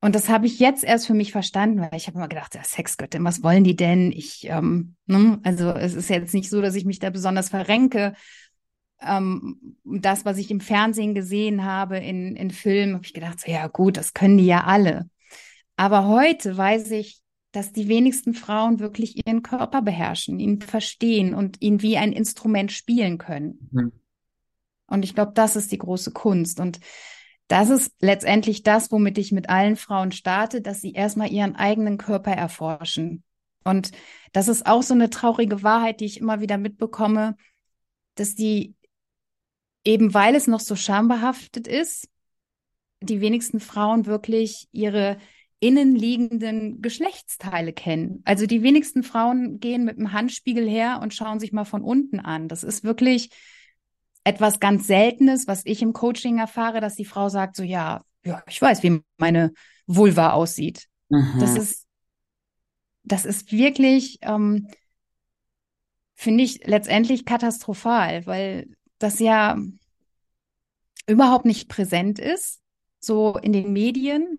Und 0.00 0.14
das 0.14 0.30
habe 0.30 0.46
ich 0.46 0.58
jetzt 0.58 0.82
erst 0.82 1.06
für 1.06 1.14
mich 1.14 1.32
verstanden, 1.32 1.80
weil 1.80 1.94
ich 1.94 2.06
habe 2.06 2.16
immer 2.16 2.28
gedacht, 2.28 2.54
ja, 2.54 2.64
Sexgöttin, 2.64 3.24
was 3.24 3.42
wollen 3.42 3.64
die 3.64 3.76
denn? 3.76 4.12
Ich, 4.12 4.46
ähm, 4.48 4.96
ne? 5.06 5.38
also 5.42 5.70
es 5.72 5.94
ist 5.94 6.08
jetzt 6.08 6.32
nicht 6.32 6.48
so, 6.48 6.62
dass 6.62 6.74
ich 6.74 6.86
mich 6.86 7.00
da 7.00 7.10
besonders 7.10 7.50
verrenke. 7.50 8.14
Ähm, 9.02 9.76
das, 9.84 10.24
was 10.24 10.38
ich 10.38 10.50
im 10.50 10.60
Fernsehen 10.60 11.14
gesehen 11.14 11.64
habe, 11.64 11.98
in, 11.98 12.34
in 12.36 12.50
Filmen, 12.50 12.94
habe 12.94 13.04
ich 13.04 13.12
gedacht, 13.12 13.40
so, 13.40 13.50
ja 13.50 13.66
gut, 13.66 13.98
das 13.98 14.14
können 14.14 14.38
die 14.38 14.46
ja 14.46 14.64
alle. 14.64 15.10
Aber 15.76 16.06
heute 16.06 16.56
weiß 16.56 16.92
ich, 16.92 17.20
dass 17.52 17.72
die 17.72 17.88
wenigsten 17.88 18.34
Frauen 18.34 18.78
wirklich 18.78 19.26
ihren 19.26 19.42
Körper 19.42 19.82
beherrschen, 19.82 20.38
ihn 20.38 20.60
verstehen 20.60 21.34
und 21.34 21.60
ihn 21.60 21.82
wie 21.82 21.96
ein 21.96 22.12
Instrument 22.12 22.70
spielen 22.70 23.18
können. 23.18 23.68
Mhm. 23.72 23.92
Und 24.86 25.04
ich 25.04 25.14
glaube, 25.14 25.32
das 25.34 25.56
ist 25.56 25.72
die 25.72 25.78
große 25.78 26.12
Kunst. 26.12 26.60
Und 26.60 26.80
das 27.48 27.70
ist 27.70 27.92
letztendlich 28.00 28.62
das, 28.62 28.92
womit 28.92 29.18
ich 29.18 29.32
mit 29.32 29.48
allen 29.48 29.76
Frauen 29.76 30.12
starte, 30.12 30.60
dass 30.60 30.80
sie 30.80 30.92
erstmal 30.92 31.32
ihren 31.32 31.56
eigenen 31.56 31.98
Körper 31.98 32.32
erforschen. 32.32 33.24
Und 33.64 33.90
das 34.32 34.48
ist 34.48 34.66
auch 34.66 34.82
so 34.82 34.94
eine 34.94 35.10
traurige 35.10 35.62
Wahrheit, 35.62 36.00
die 36.00 36.06
ich 36.06 36.20
immer 36.20 36.40
wieder 36.40 36.58
mitbekomme, 36.58 37.36
dass 38.14 38.34
die 38.34 38.74
eben 39.84 40.14
weil 40.14 40.34
es 40.34 40.46
noch 40.46 40.60
so 40.60 40.76
schambehaftet 40.76 41.66
ist, 41.66 42.08
die 43.00 43.20
wenigsten 43.20 43.60
Frauen 43.60 44.06
wirklich 44.06 44.68
ihre 44.72 45.18
innenliegenden 45.60 46.80
Geschlechtsteile 46.80 47.72
kennen. 47.72 48.22
Also 48.24 48.46
die 48.46 48.62
wenigsten 48.62 49.02
Frauen 49.02 49.60
gehen 49.60 49.84
mit 49.84 49.98
dem 49.98 50.12
Handspiegel 50.12 50.68
her 50.68 51.00
und 51.02 51.14
schauen 51.14 51.38
sich 51.38 51.52
mal 51.52 51.66
von 51.66 51.82
unten 51.82 52.18
an. 52.18 52.48
Das 52.48 52.64
ist 52.64 52.82
wirklich 52.82 53.30
etwas 54.24 54.58
ganz 54.58 54.86
Seltenes, 54.86 55.46
was 55.46 55.64
ich 55.66 55.82
im 55.82 55.92
Coaching 55.92 56.38
erfahre, 56.38 56.80
dass 56.80 56.94
die 56.94 57.04
Frau 57.04 57.28
sagt 57.28 57.56
so, 57.56 57.62
ja, 57.62 58.02
ja, 58.24 58.42
ich 58.46 58.60
weiß, 58.60 58.82
wie 58.82 59.02
meine 59.18 59.52
Vulva 59.86 60.32
aussieht. 60.32 60.88
Mhm. 61.08 61.38
Das 61.40 61.56
ist, 61.56 61.86
das 63.02 63.24
ist 63.24 63.52
wirklich, 63.52 64.18
ähm, 64.22 64.68
finde 66.14 66.44
ich 66.44 66.66
letztendlich 66.66 67.24
katastrophal, 67.24 68.26
weil 68.26 68.68
das 68.98 69.18
ja 69.18 69.58
überhaupt 71.06 71.44
nicht 71.44 71.68
präsent 71.68 72.18
ist, 72.18 72.60
so 72.98 73.36
in 73.36 73.52
den 73.52 73.72
Medien 73.72 74.38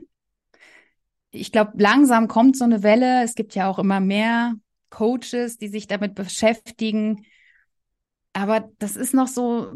ich 1.31 1.51
glaube, 1.51 1.73
langsam 1.77 2.27
kommt 2.27 2.57
so 2.57 2.63
eine 2.65 2.83
Welle. 2.83 3.23
Es 3.23 3.35
gibt 3.35 3.55
ja 3.55 3.69
auch 3.69 3.79
immer 3.79 3.99
mehr 3.99 4.55
Coaches, 4.89 5.57
die 5.57 5.69
sich 5.69 5.87
damit 5.87 6.15
beschäftigen. 6.15 7.25
Aber 8.33 8.69
das 8.79 8.95
ist 8.95 9.13
noch 9.13 9.27
so, 9.27 9.73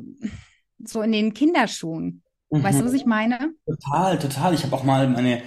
so 0.80 1.02
in 1.02 1.12
den 1.12 1.34
Kinderschuhen. 1.34 2.24
Weißt 2.60 2.80
du, 2.80 2.86
was 2.86 2.94
Mhm. 2.94 2.96
ich 2.96 3.06
meine? 3.06 3.54
Total, 3.68 4.20
total. 4.20 4.54
Ich 4.54 4.64
habe 4.66 4.76
auch 4.76 4.84
mal 4.84 5.08
meine, 5.10 5.44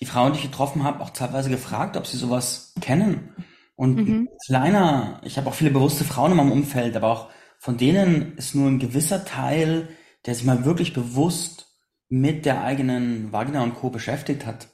die 0.00 0.06
Frauen, 0.06 0.32
die 0.32 0.38
ich 0.40 0.44
getroffen 0.46 0.84
habe, 0.84 1.02
auch 1.02 1.10
teilweise 1.10 1.50
gefragt, 1.50 1.96
ob 1.96 2.06
sie 2.06 2.18
sowas 2.18 2.74
kennen. 2.80 3.34
Und 3.76 4.02
Mhm. 4.02 4.28
kleiner, 4.46 5.20
ich 5.24 5.38
habe 5.38 5.48
auch 5.48 5.54
viele 5.54 5.70
bewusste 5.72 6.04
Frauen 6.04 6.32
in 6.32 6.38
meinem 6.38 6.52
Umfeld, 6.52 6.96
aber 6.96 7.08
auch 7.12 7.30
von 7.58 7.78
denen 7.78 8.36
ist 8.38 8.54
nur 8.54 8.68
ein 8.70 8.80
gewisser 8.80 9.24
Teil, 9.24 9.88
der 10.26 10.34
sich 10.34 10.44
mal 10.44 10.64
wirklich 10.64 10.94
bewusst 10.94 11.68
mit 12.08 12.46
der 12.46 12.62
eigenen 12.64 13.32
Vagina 13.32 13.62
und 13.62 13.74
Co. 13.76 13.90
beschäftigt 13.90 14.46
hat. 14.46 14.68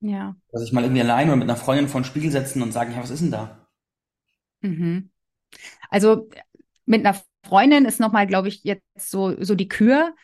Ja. 0.00 0.34
Dass 0.52 0.62
ich 0.62 0.72
mal 0.72 0.82
irgendwie 0.82 1.02
allein 1.02 1.28
oder 1.28 1.36
mit 1.36 1.48
einer 1.48 1.58
Freundin 1.58 1.88
vor 1.88 2.00
den 2.00 2.06
Spiegel 2.06 2.30
setzen 2.30 2.62
und 2.62 2.72
sagen, 2.72 2.92
ja, 2.92 3.02
was 3.02 3.10
ist 3.10 3.20
denn 3.20 3.30
da? 3.30 3.68
Mhm. 4.62 5.10
Also 5.90 6.28
mit 6.86 7.04
einer 7.06 7.20
Freundin 7.44 7.84
ist 7.84 8.00
nochmal, 8.00 8.26
glaube 8.26 8.48
ich, 8.48 8.64
jetzt 8.64 8.82
so, 8.96 9.42
so 9.42 9.54
die 9.54 9.68
Kür. 9.68 10.14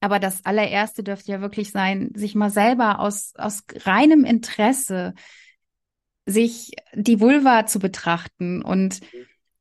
Aber 0.00 0.18
das 0.18 0.44
allererste 0.44 1.02
dürfte 1.02 1.32
ja 1.32 1.40
wirklich 1.40 1.70
sein, 1.70 2.10
sich 2.14 2.34
mal 2.34 2.50
selber 2.50 3.00
aus, 3.00 3.32
aus 3.36 3.64
reinem 3.84 4.24
Interesse 4.24 5.14
sich 6.26 6.72
die 6.94 7.20
Vulva 7.20 7.66
zu 7.66 7.78
betrachten 7.78 8.62
und 8.62 9.00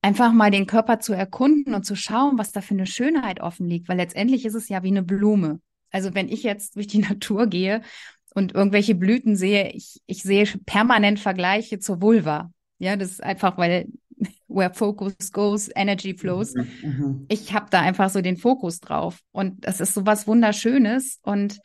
einfach 0.01 0.34
mal 0.34 0.51
den 0.51 0.67
Körper 0.67 1.00
zu 1.00 1.13
erkunden 1.13 1.74
und 1.74 1.86
zu 1.86 1.96
schauen, 1.96 2.38
was 2.38 2.51
da 2.51 2.62
für 2.62 2.74
eine 2.74 2.86
Schönheit 2.86 3.39
offen 3.39 3.67
liegt, 3.67 3.88
weil 3.88 3.98
letztendlich 3.98 4.46
ist 4.46 4.55
es 4.55 4.67
ja 4.67 4.84
wie 4.84 4.89
eine 4.89 5.03
Blume. 5.03 5.62
Also 5.91 6.13
wenn 6.13 6.27
ich 6.27 6.44
jetzt 6.44 6.75
durch 6.75 6.88
die 6.88 7.00
Natur 7.10 7.48
gehe 7.48 7.82
und 8.36 8.54
irgendwelche 8.54 8.94
Blüten 8.94 9.36
sehe, 9.36 9.72
ich, 9.72 10.01
ich 10.06 10.22
sehe 10.22 10.46
permanent 10.65 11.20
Vergleiche 11.20 11.80
zur 11.80 12.01
Vulva. 12.01 12.51
Ja, 12.77 12.98
das 12.98 13.12
ist 13.12 13.24
einfach, 13.24 13.58
weil 13.58 13.88
where 14.48 14.74
focus 14.74 15.32
goes, 15.32 15.70
energy 15.74 16.13
flows. 16.13 16.54
Mhm. 16.54 16.68
Mhm. 16.84 17.25
Ich 17.30 17.54
habe 17.54 17.68
da 17.72 17.82
einfach 17.82 18.10
so 18.10 18.22
den 18.22 18.38
Fokus 18.38 18.80
drauf 18.80 19.22
und 19.32 19.65
das 19.65 19.80
ist 19.80 19.94
so 19.94 20.06
was 20.06 20.27
Wunderschönes 20.27 21.20
und 21.24 21.60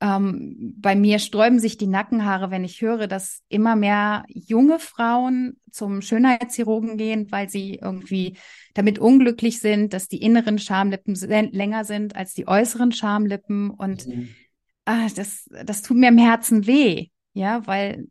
ähm, 0.00 0.74
bei 0.78 0.94
mir 0.94 1.18
sträuben 1.18 1.58
sich 1.58 1.78
die 1.78 1.86
Nackenhaare, 1.86 2.50
wenn 2.50 2.64
ich 2.64 2.82
höre, 2.82 3.06
dass 3.06 3.40
immer 3.48 3.76
mehr 3.76 4.24
junge 4.28 4.78
Frauen 4.78 5.56
zum 5.70 6.02
Schönheitschirurgen 6.02 6.98
gehen, 6.98 7.30
weil 7.30 7.48
sie 7.48 7.78
irgendwie 7.82 8.36
damit 8.74 8.98
unglücklich 8.98 9.58
sind, 9.58 9.94
dass 9.94 10.08
die 10.08 10.20
inneren 10.20 10.58
Schamlippen 10.58 11.14
länger 11.14 11.84
sind 11.84 12.14
als 12.14 12.34
die 12.34 12.46
äußeren 12.46 12.92
Schamlippen. 12.92 13.70
Und 13.70 14.06
Mhm. 14.06 14.28
Ah, 14.86 15.08
das, 15.16 15.48
das 15.64 15.82
tut 15.82 15.98
mir 15.98 16.08
im 16.10 16.18
Herzen 16.18 16.66
weh, 16.66 17.08
ja, 17.34 17.66
weil 17.68 18.08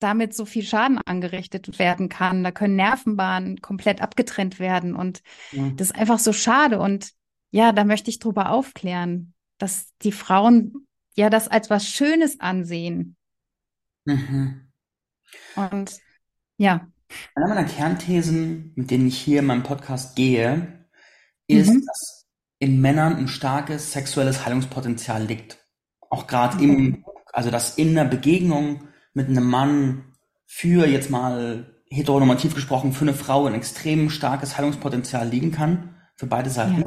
damit 0.00 0.34
so 0.34 0.44
viel 0.46 0.64
Schaden 0.64 0.98
angerichtet 0.98 1.78
werden 1.78 2.08
kann. 2.08 2.44
Da 2.44 2.50
können 2.52 2.76
Nervenbahnen 2.76 3.60
komplett 3.62 4.00
abgetrennt 4.02 4.58
werden. 4.60 4.94
Und 4.96 5.22
Mhm. 5.52 5.76
das 5.76 5.88
ist 5.90 5.96
einfach 5.96 6.18
so 6.20 6.32
schade. 6.32 6.80
Und 6.80 7.12
ja, 7.52 7.72
da 7.72 7.84
möchte 7.84 8.10
ich 8.10 8.18
drüber 8.18 8.50
aufklären, 8.50 9.34
dass 9.58 9.92
die 10.02 10.12
Frauen 10.12 10.86
ja 11.16 11.30
das 11.30 11.48
als 11.48 11.70
was 11.70 11.88
Schönes 11.88 12.40
ansehen. 12.40 13.16
Mhm. 14.06 14.72
Und 15.54 16.02
ja, 16.58 16.88
Eine 17.34 17.48
meiner 17.48 17.64
Kernthesen, 17.64 18.72
mit 18.74 18.90
denen 18.90 19.06
ich 19.08 19.18
hier 19.18 19.40
in 19.40 19.46
meinem 19.46 19.62
Podcast 19.62 20.16
gehe, 20.16 20.86
ist, 21.48 21.70
Mhm. 21.70 21.86
dass 21.86 22.26
in 22.60 22.80
Männern 22.80 23.16
ein 23.16 23.28
starkes 23.28 23.92
sexuelles 23.92 24.46
Heilungspotenzial 24.46 25.24
liegt. 25.24 25.61
Auch 26.12 26.26
gerade 26.26 26.62
im, 26.62 27.06
also 27.32 27.50
dass 27.50 27.78
in 27.78 27.98
einer 27.98 28.08
Begegnung 28.08 28.82
mit 29.14 29.28
einem 29.28 29.48
Mann 29.48 30.04
für 30.44 30.86
jetzt 30.86 31.08
mal 31.08 31.82
heteronormativ 31.88 32.54
gesprochen 32.54 32.92
für 32.92 33.06
eine 33.06 33.14
Frau 33.14 33.46
ein 33.46 33.54
extrem 33.54 34.10
starkes 34.10 34.58
Heilungspotenzial 34.58 35.26
liegen 35.26 35.52
kann 35.52 35.94
für 36.14 36.26
beide 36.26 36.50
Seiten. 36.50 36.82
Ja. 36.82 36.86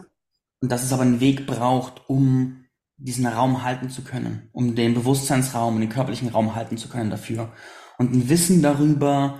Und 0.61 0.71
dass 0.71 0.83
es 0.83 0.93
aber 0.93 1.01
einen 1.01 1.21
Weg 1.21 1.47
braucht, 1.47 2.07
um 2.07 2.65
diesen 2.97 3.25
Raum 3.25 3.63
halten 3.63 3.89
zu 3.89 4.03
können, 4.03 4.49
um 4.51 4.75
den 4.75 4.93
Bewusstseinsraum 4.93 5.73
und 5.73 5.81
den 5.81 5.89
körperlichen 5.89 6.29
Raum 6.29 6.53
halten 6.53 6.77
zu 6.77 6.87
können 6.87 7.09
dafür. 7.09 7.51
Und 7.97 8.13
ein 8.13 8.29
Wissen 8.29 8.61
darüber, 8.61 9.39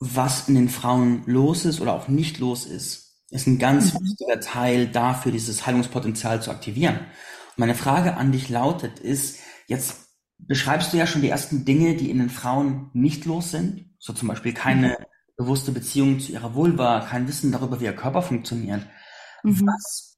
was 0.00 0.48
in 0.48 0.56
den 0.56 0.68
Frauen 0.68 1.22
los 1.26 1.64
ist 1.64 1.80
oder 1.80 1.94
auch 1.94 2.08
nicht 2.08 2.40
los 2.40 2.66
ist, 2.66 3.22
ist 3.30 3.46
ein 3.46 3.60
ganz 3.60 3.94
mhm. 3.94 4.00
wichtiger 4.00 4.40
Teil 4.40 4.88
dafür, 4.88 5.30
dieses 5.30 5.64
Heilungspotenzial 5.64 6.42
zu 6.42 6.50
aktivieren. 6.50 6.98
Meine 7.56 7.74
Frage 7.74 8.16
an 8.16 8.32
dich 8.32 8.48
lautet, 8.48 8.98
ist, 8.98 9.38
jetzt 9.66 10.08
beschreibst 10.38 10.92
du 10.92 10.96
ja 10.96 11.06
schon 11.06 11.22
die 11.22 11.28
ersten 11.28 11.64
Dinge, 11.64 11.96
die 11.96 12.10
in 12.10 12.18
den 12.18 12.30
Frauen 12.30 12.90
nicht 12.92 13.24
los 13.26 13.50
sind, 13.50 13.94
so 13.98 14.12
zum 14.12 14.28
Beispiel 14.28 14.52
keine 14.52 14.88
mhm. 14.88 15.04
bewusste 15.36 15.72
Beziehung 15.72 16.18
zu 16.20 16.32
ihrer 16.32 16.54
Vulva, 16.54 17.00
kein 17.00 17.28
Wissen 17.28 17.52
darüber, 17.52 17.80
wie 17.80 17.84
ihr 17.84 17.96
Körper 17.96 18.22
funktioniert. 18.22 18.86
Mhm. 19.42 19.66
Was 19.66 20.12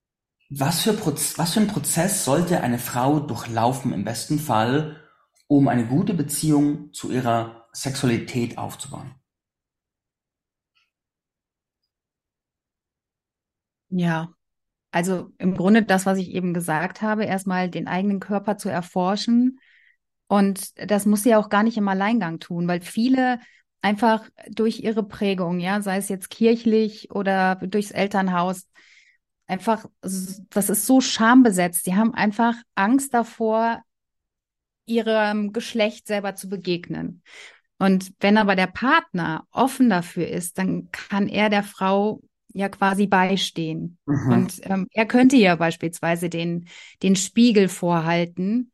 was 0.50 0.82
für, 0.82 0.96
was 1.06 1.54
für 1.54 1.60
ein 1.60 1.68
Prozess 1.68 2.24
sollte 2.24 2.60
eine 2.60 2.78
Frau 2.78 3.20
durchlaufen 3.20 3.92
im 3.92 4.04
besten 4.04 4.38
Fall, 4.38 5.00
um 5.46 5.68
eine 5.68 5.86
gute 5.86 6.14
Beziehung 6.14 6.92
zu 6.92 7.10
ihrer 7.10 7.68
Sexualität 7.72 8.58
aufzubauen? 8.58 9.14
Ja, 13.88 14.34
also 14.94 15.32
im 15.38 15.56
Grunde 15.56 15.82
das, 15.82 16.06
was 16.06 16.18
ich 16.18 16.30
eben 16.30 16.54
gesagt 16.54 17.02
habe, 17.02 17.24
erstmal 17.24 17.68
den 17.68 17.88
eigenen 17.88 18.20
Körper 18.20 18.56
zu 18.56 18.68
erforschen. 18.68 19.58
Und 20.28 20.70
das 20.88 21.04
muss 21.04 21.24
sie 21.24 21.34
auch 21.34 21.48
gar 21.48 21.64
nicht 21.64 21.76
im 21.76 21.88
Alleingang 21.88 22.38
tun, 22.38 22.68
weil 22.68 22.80
viele 22.80 23.40
einfach 23.82 24.30
durch 24.48 24.84
ihre 24.84 25.02
Prägung, 25.02 25.58
ja, 25.58 25.82
sei 25.82 25.96
es 25.96 26.08
jetzt 26.08 26.30
kirchlich 26.30 27.10
oder 27.10 27.56
durchs 27.56 27.90
Elternhaus, 27.90 28.68
einfach, 29.48 29.84
das 30.00 30.70
ist 30.70 30.86
so 30.86 31.00
schambesetzt. 31.00 31.88
Die 31.88 31.96
haben 31.96 32.14
einfach 32.14 32.54
Angst 32.76 33.14
davor, 33.14 33.82
ihrem 34.86 35.52
Geschlecht 35.52 36.06
selber 36.06 36.36
zu 36.36 36.48
begegnen. 36.48 37.20
Und 37.78 38.12
wenn 38.20 38.38
aber 38.38 38.54
der 38.54 38.68
Partner 38.68 39.44
offen 39.50 39.90
dafür 39.90 40.28
ist, 40.28 40.56
dann 40.56 40.92
kann 40.92 41.26
er 41.26 41.50
der 41.50 41.64
Frau 41.64 42.20
ja 42.54 42.68
quasi 42.68 43.06
beistehen. 43.06 43.98
Mhm. 44.06 44.32
Und 44.32 44.60
ähm, 44.62 44.86
er 44.92 45.06
könnte 45.06 45.36
ja 45.36 45.56
beispielsweise 45.56 46.30
den, 46.30 46.68
den 47.02 47.16
Spiegel 47.16 47.68
vorhalten 47.68 48.72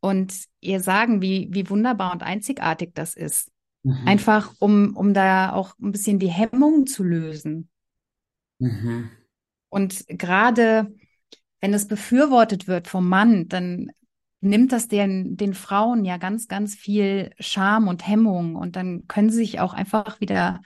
und 0.00 0.34
ihr 0.60 0.80
sagen, 0.80 1.22
wie, 1.22 1.48
wie 1.50 1.68
wunderbar 1.68 2.12
und 2.12 2.22
einzigartig 2.22 2.92
das 2.94 3.14
ist. 3.14 3.50
Mhm. 3.82 4.06
Einfach, 4.06 4.52
um, 4.60 4.94
um 4.96 5.14
da 5.14 5.52
auch 5.52 5.74
ein 5.80 5.92
bisschen 5.92 6.18
die 6.18 6.30
Hemmung 6.30 6.86
zu 6.86 7.02
lösen. 7.02 7.68
Mhm. 8.58 9.10
Und 9.70 10.04
gerade 10.08 10.94
wenn 11.60 11.72
es 11.72 11.88
befürwortet 11.88 12.68
wird 12.68 12.86
vom 12.86 13.08
Mann, 13.08 13.48
dann 13.48 13.90
nimmt 14.40 14.72
das 14.72 14.88
den, 14.88 15.36
den 15.36 15.54
Frauen 15.54 16.04
ja 16.04 16.18
ganz, 16.18 16.48
ganz 16.48 16.74
viel 16.74 17.30
Scham 17.38 17.88
und 17.88 18.06
Hemmung 18.06 18.56
und 18.56 18.76
dann 18.76 19.06
können 19.06 19.30
sie 19.30 19.36
sich 19.36 19.60
auch 19.60 19.72
einfach 19.72 20.20
wieder 20.20 20.60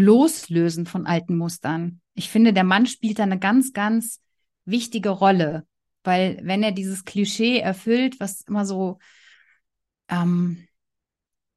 loslösen 0.00 0.86
von 0.86 1.06
alten 1.06 1.36
Mustern. 1.36 2.00
Ich 2.14 2.28
finde, 2.30 2.52
der 2.52 2.64
Mann 2.64 2.86
spielt 2.86 3.18
da 3.18 3.22
eine 3.22 3.38
ganz, 3.38 3.72
ganz 3.72 4.20
wichtige 4.64 5.10
Rolle, 5.10 5.66
weil 6.02 6.40
wenn 6.42 6.62
er 6.62 6.72
dieses 6.72 7.04
Klischee 7.04 7.58
erfüllt, 7.58 8.20
was 8.20 8.42
immer 8.42 8.64
so, 8.64 8.98
ähm, 10.08 10.66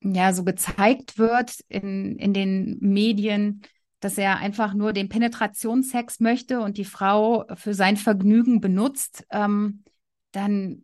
ja, 0.01 0.33
so 0.33 0.43
gezeigt 0.43 1.17
wird 1.17 1.59
in, 1.69 2.17
in 2.17 2.33
den 2.33 2.77
Medien, 2.79 3.61
dass 3.99 4.17
er 4.17 4.37
einfach 4.37 4.73
nur 4.73 4.91
den 4.91 5.07
Penetrationssex 5.07 6.19
möchte 6.19 6.59
und 6.59 6.77
die 6.77 6.85
Frau 6.85 7.45
für 7.55 7.73
sein 7.73 7.95
Vergnügen 7.95 8.59
benutzt, 8.59 9.25
ähm, 9.31 9.83
dann 10.31 10.83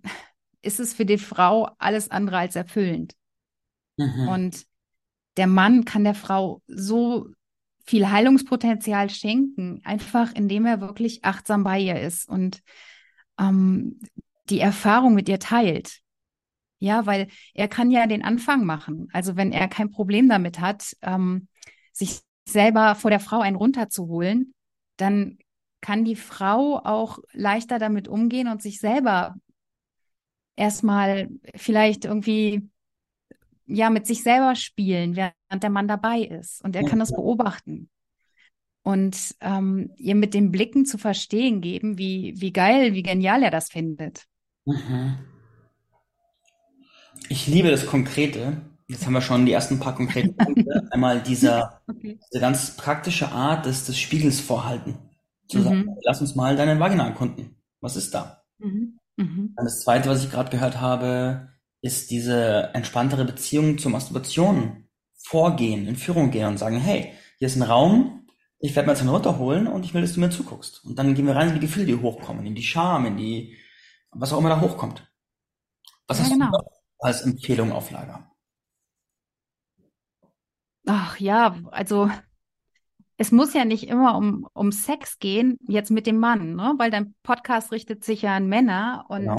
ist 0.62 0.80
es 0.80 0.94
für 0.94 1.06
die 1.06 1.18
Frau 1.18 1.70
alles 1.78 2.12
andere 2.12 2.38
als 2.38 2.56
erfüllend. 2.56 3.16
Mhm. 3.98 4.28
Und 4.30 4.66
der 5.38 5.48
Mann 5.48 5.86
kann 5.86 6.04
der 6.04 6.16
Frau 6.16 6.62
so 6.68 7.30
viel 7.90 8.12
Heilungspotenzial 8.12 9.10
schenken, 9.10 9.82
einfach 9.84 10.32
indem 10.36 10.68
er 10.68 10.80
wirklich 10.80 11.26
achtsam 11.26 11.64
bei 11.64 11.80
ihr 11.80 12.00
ist 12.00 12.30
und 12.30 12.62
ähm, 13.40 14.00
die 14.52 14.60
Erfahrung 14.60 15.16
mit 15.16 15.28
ihr 15.28 15.40
teilt. 15.40 15.98
Ja, 16.78 17.08
weil 17.08 17.30
er 17.56 17.68
kann 17.68 17.90
ja 17.90 18.06
den 18.06 18.24
Anfang 18.24 18.64
machen. 18.64 19.08
Also 19.12 19.36
wenn 19.38 19.52
er 19.52 19.68
kein 19.68 19.90
Problem 19.90 20.30
damit 20.30 20.60
hat, 20.60 20.96
ähm, 21.02 21.48
sich 21.92 22.20
selber 22.48 22.94
vor 22.94 23.10
der 23.10 23.20
Frau 23.20 23.40
einen 23.40 23.56
runterzuholen, 23.56 24.54
dann 24.98 25.40
kann 25.82 26.06
die 26.06 26.16
Frau 26.16 26.80
auch 26.84 27.18
leichter 27.34 27.80
damit 27.80 28.08
umgehen 28.08 28.50
und 28.50 28.62
sich 28.62 28.80
selber 28.80 29.34
erstmal 30.56 31.28
vielleicht 31.56 32.06
irgendwie 32.06 32.70
ja 33.66 33.90
mit 33.90 34.06
sich 34.06 34.22
selber 34.22 34.54
spielen, 34.54 35.16
während 35.50 35.64
der 35.64 35.70
Mann 35.70 35.88
dabei 35.88 36.20
ist 36.20 36.64
und 36.64 36.76
er 36.76 36.84
kann 36.84 37.00
das 37.00 37.12
beobachten 37.12 37.90
und 38.84 39.36
ähm, 39.42 39.92
ihr 39.98 40.16
mit 40.16 40.34
den 40.34 40.52
Blicken 40.52 40.86
zu 40.86 40.98
verstehen 40.98 41.62
geben, 41.62 41.98
wie 41.98 42.36
wie 42.38 42.54
geil, 42.54 42.94
wie 42.94 43.04
genial 43.04 43.44
er 43.44 43.52
das 43.52 43.70
findet. 43.70 44.26
Mhm. 44.66 45.18
Ich 47.28 47.48
liebe 47.48 47.70
das 47.70 47.86
Konkrete, 47.86 48.62
Jetzt 48.90 49.06
haben 49.06 49.14
wir 49.14 49.22
schon 49.22 49.46
die 49.46 49.52
ersten 49.52 49.80
paar 49.80 49.94
konkreten 49.94 50.36
Punkte. 50.36 50.88
Einmal 50.92 51.22
dieser, 51.22 51.80
okay. 51.88 52.20
diese 52.28 52.42
ganz 52.42 52.76
praktische 52.76 53.32
Art 53.32 53.68
des, 53.68 53.86
des 53.86 54.00
Spiegels 54.00 54.40
vorhalten. 54.40 54.98
Zu 55.48 55.62
sagen, 55.62 55.82
mhm. 55.82 55.96
lass 56.04 56.22
uns 56.22 56.34
mal 56.34 56.56
deine 56.56 56.80
Vagina 56.80 57.06
ankunden. 57.06 57.56
Was 57.82 57.96
ist 57.96 58.16
da? 58.16 58.44
Mhm. 58.58 59.00
Mhm. 59.16 59.54
das 59.56 59.82
zweite, 59.82 60.10
was 60.10 60.24
ich 60.24 60.32
gerade 60.32 60.50
gehört 60.50 60.82
habe, 60.82 61.50
ist 61.82 62.10
diese 62.10 62.72
entspanntere 62.74 63.26
Beziehung 63.26 63.78
zur 63.78 63.92
Masturbation 63.92 64.89
vorgehen, 65.24 65.88
in 65.88 65.96
Führung 65.96 66.32
gehen 66.32 66.48
und 66.48 66.58
sagen, 66.58 66.80
hey, 66.80 67.14
hier 67.38 67.48
ist 67.48 67.56
ein 67.56 67.64
Raum, 67.64 68.28
ich 68.60 68.76
werde 68.76 68.88
mal 68.88 68.94
jetzt 68.96 69.08
runterholen 69.08 69.68
und 69.68 69.86
ich 69.86 69.94
will, 69.94 70.02
dass 70.02 70.14
du 70.14 70.20
mir 70.20 70.30
zuguckst. 70.30 70.84
Und 70.84 70.98
dann 71.00 71.14
gehen 71.14 71.26
wir 71.26 71.36
rein 71.36 71.50
in 71.50 71.54
die 71.56 71.62
Gefühle, 71.62 71.86
die 71.86 71.96
hochkommen, 71.96 72.46
in 72.46 72.56
die 72.56 72.64
Scham, 72.64 73.06
in 73.06 73.18
die, 73.18 73.58
was 74.12 74.34
auch 74.34 74.40
immer 74.40 74.50
da 74.50 74.60
hochkommt. 74.60 75.10
Was 76.08 76.18
ja, 76.18 76.24
hast 76.24 76.32
genau. 76.34 76.52
du 76.52 76.58
als 77.00 77.22
Empfehlung 77.22 77.72
auf 77.72 77.92
Lager? 77.92 78.30
Ach 80.86 81.18
ja, 81.20 81.56
also 81.72 82.10
es 83.18 83.32
muss 83.32 83.54
ja 83.54 83.66
nicht 83.66 83.88
immer 83.88 84.16
um, 84.16 84.48
um 84.54 84.72
Sex 84.72 85.20
gehen, 85.20 85.58
jetzt 85.68 85.92
mit 85.92 86.08
dem 86.08 86.18
Mann, 86.18 86.56
ne? 86.56 86.74
weil 86.78 86.90
dein 86.90 87.16
Podcast 87.22 87.72
richtet 87.72 88.04
sich 88.04 88.24
ja 88.24 88.36
an 88.36 88.48
Männer 88.48 89.06
und 89.10 89.26
genau. 89.26 89.38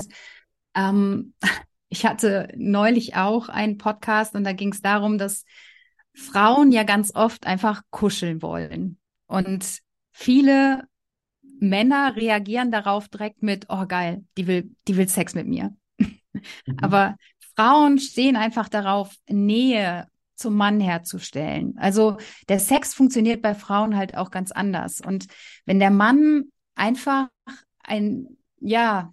ähm, 0.75 1.35
ich 1.89 2.07
hatte 2.07 2.53
neulich 2.57 3.17
auch 3.17 3.49
einen 3.49 3.79
Podcast 3.79 4.35
und 4.35 4.45
da 4.45 4.53
ging 4.53 4.73
es 4.73 4.81
darum, 4.81 5.19
dass 5.19 5.45
Frauen 6.15 6.73
ja 6.73 6.83
ganz 6.83 7.15
oft 7.15 7.47
einfach 7.47 7.83
kuscheln 7.91 8.43
wollen. 8.43 8.99
Und 9.27 9.81
viele 10.13 10.85
Männer 11.61 12.17
reagieren 12.17 12.71
darauf 12.71 13.09
direkt 13.09 13.43
mit, 13.43 13.67
oh 13.69 13.87
geil, 13.87 14.25
die 14.37 14.47
will, 14.47 14.75
die 14.89 14.97
will 14.97 15.09
Sex 15.09 15.35
mit 15.35 15.47
mir. 15.47 15.75
Mhm. 15.99 16.21
Aber 16.81 17.17
Frauen 17.55 17.99
stehen 17.99 18.37
einfach 18.37 18.69
darauf, 18.69 19.15
Nähe 19.29 20.07
zum 20.35 20.57
Mann 20.57 20.81
herzustellen. 20.81 21.75
Also 21.77 22.17
der 22.49 22.59
Sex 22.59 22.95
funktioniert 22.95 23.43
bei 23.43 23.55
Frauen 23.55 23.97
halt 23.97 24.17
auch 24.17 24.31
ganz 24.31 24.53
anders. 24.53 25.03
Und 25.03 25.27
wenn 25.67 25.79
der 25.79 25.91
Mann 25.91 26.45
einfach 26.75 27.29
ein, 27.83 28.39
ja, 28.59 29.13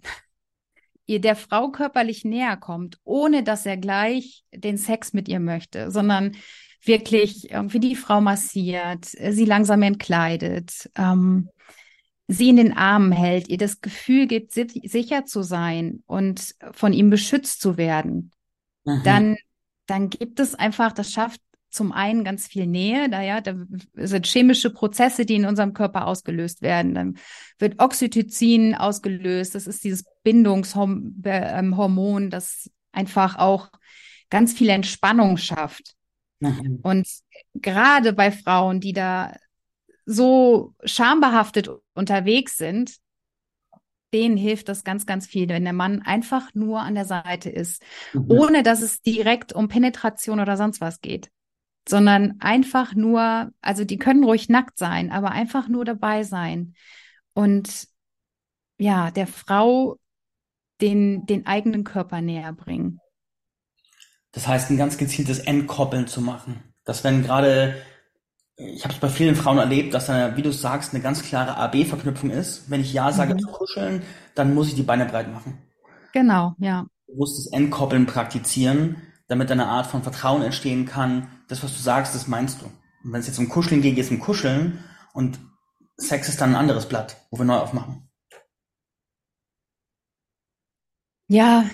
ihr 1.04 1.20
der 1.20 1.36
Frau 1.36 1.70
körperlich 1.70 2.24
näher 2.24 2.56
kommt, 2.56 2.98
ohne 3.04 3.42
dass 3.42 3.66
er 3.66 3.76
gleich 3.76 4.44
den 4.54 4.78
Sex 4.78 5.12
mit 5.12 5.28
ihr 5.28 5.40
möchte, 5.40 5.90
sondern 5.90 6.34
wirklich 6.82 7.50
irgendwie 7.50 7.80
die 7.80 7.96
Frau 7.96 8.20
massiert, 8.20 9.04
sie 9.04 9.44
langsam 9.44 9.82
entkleidet, 9.82 10.90
ähm, 10.96 11.48
sie 12.28 12.50
in 12.50 12.56
den 12.56 12.76
Armen 12.76 13.12
hält, 13.12 13.48
ihr 13.48 13.58
das 13.58 13.80
Gefühl 13.80 14.26
gibt, 14.26 14.52
sicher 14.52 15.24
zu 15.24 15.42
sein 15.42 16.02
und 16.06 16.54
von 16.72 16.92
ihm 16.92 17.10
beschützt 17.10 17.60
zu 17.60 17.76
werden, 17.76 18.32
mhm. 18.84 19.02
dann 19.04 19.36
dann 19.88 20.10
gibt 20.10 20.38
es 20.38 20.54
einfach, 20.54 20.92
das 20.92 21.10
schafft 21.10 21.40
zum 21.70 21.90
einen 21.92 22.24
ganz 22.24 22.46
viel 22.46 22.66
Nähe, 22.66 23.10
da 23.10 23.20
ja, 23.22 23.40
da 23.40 23.54
sind 23.94 24.26
chemische 24.26 24.68
Prozesse, 24.70 25.24
die 25.26 25.34
in 25.34 25.46
unserem 25.46 25.74
Körper 25.74 26.06
ausgelöst 26.06 26.62
werden. 26.62 26.94
Dann 26.94 27.18
wird 27.58 27.80
Oxytocin 27.80 28.74
ausgelöst. 28.74 29.54
Das 29.54 29.66
ist 29.66 29.84
dieses 29.84 30.04
Bindungshormon, 30.22 32.30
das 32.30 32.70
einfach 32.92 33.38
auch 33.38 33.68
ganz 34.30 34.54
viel 34.54 34.70
Entspannung 34.70 35.36
schafft. 35.36 35.94
Mhm. 36.40 36.80
Und 36.82 37.08
gerade 37.54 38.12
bei 38.12 38.30
Frauen, 38.30 38.80
die 38.80 38.92
da 38.92 39.34
so 40.06 40.74
schambehaftet 40.84 41.68
unterwegs 41.94 42.56
sind, 42.56 42.96
denen 44.14 44.36
hilft 44.36 44.68
das 44.68 44.84
ganz, 44.84 45.04
ganz 45.04 45.26
viel, 45.26 45.48
wenn 45.48 45.64
der 45.64 45.72
Mann 45.74 46.00
einfach 46.02 46.54
nur 46.54 46.80
an 46.80 46.94
der 46.94 47.04
Seite 47.04 47.50
ist, 47.50 47.82
Mhm. 48.14 48.30
ohne 48.30 48.62
dass 48.62 48.80
es 48.80 49.02
direkt 49.02 49.52
um 49.52 49.68
Penetration 49.68 50.40
oder 50.40 50.56
sonst 50.56 50.80
was 50.80 51.00
geht, 51.00 51.30
sondern 51.86 52.36
einfach 52.40 52.94
nur, 52.94 53.50
also 53.60 53.84
die 53.84 53.98
können 53.98 54.24
ruhig 54.24 54.48
nackt 54.48 54.78
sein, 54.78 55.10
aber 55.12 55.32
einfach 55.32 55.68
nur 55.68 55.84
dabei 55.84 56.22
sein 56.22 56.74
und 57.34 57.88
ja, 58.78 59.10
der 59.10 59.26
Frau 59.26 59.98
den, 60.80 61.26
den 61.26 61.46
eigenen 61.46 61.84
Körper 61.84 62.20
näher 62.20 62.52
bringen. 62.52 63.00
Das 64.32 64.46
heißt, 64.46 64.70
ein 64.70 64.76
ganz 64.76 64.98
gezieltes 64.98 65.38
Entkoppeln 65.40 66.06
zu 66.06 66.20
machen. 66.20 66.62
Dass 66.84 67.04
wenn 67.04 67.22
gerade, 67.22 67.76
ich 68.56 68.84
habe 68.84 68.94
es 68.94 69.00
bei 69.00 69.08
vielen 69.08 69.36
Frauen 69.36 69.58
erlebt, 69.58 69.94
dass 69.94 70.06
da, 70.06 70.36
wie 70.36 70.42
du 70.42 70.52
sagst, 70.52 70.94
eine 70.94 71.02
ganz 71.02 71.22
klare 71.22 71.56
A-B-Verknüpfung 71.56 72.30
ist. 72.30 72.70
Wenn 72.70 72.80
ich 72.80 72.92
Ja 72.92 73.12
sage 73.12 73.34
Mhm. 73.34 73.38
zu 73.38 73.48
kuscheln, 73.48 74.02
dann 74.34 74.54
muss 74.54 74.68
ich 74.68 74.74
die 74.74 74.82
Beine 74.82 75.06
breit 75.06 75.32
machen. 75.32 75.58
Genau, 76.12 76.54
ja. 76.58 76.86
Bewusstes 77.06 77.46
Entkoppeln 77.48 78.06
praktizieren, 78.06 79.02
damit 79.28 79.50
eine 79.50 79.66
Art 79.66 79.86
von 79.86 80.02
Vertrauen 80.02 80.42
entstehen 80.42 80.86
kann. 80.86 81.28
Das, 81.48 81.62
was 81.62 81.72
du 81.74 81.80
sagst, 81.82 82.14
das 82.14 82.28
meinst 82.28 82.62
du. 82.62 82.66
Und 82.66 83.12
wenn 83.12 83.20
es 83.20 83.26
jetzt 83.26 83.38
um 83.38 83.48
Kuscheln 83.48 83.80
geht, 83.82 83.94
geht 83.96 84.04
es 84.04 84.10
um 84.10 84.20
Kuscheln 84.20 84.84
und 85.12 85.38
Sex 85.96 86.28
ist 86.28 86.40
dann 86.40 86.50
ein 86.50 86.56
anderes 86.56 86.86
Blatt, 86.88 87.16
wo 87.30 87.38
wir 87.38 87.44
neu 87.44 87.56
aufmachen. 87.56 88.08
Ja, 91.28 91.64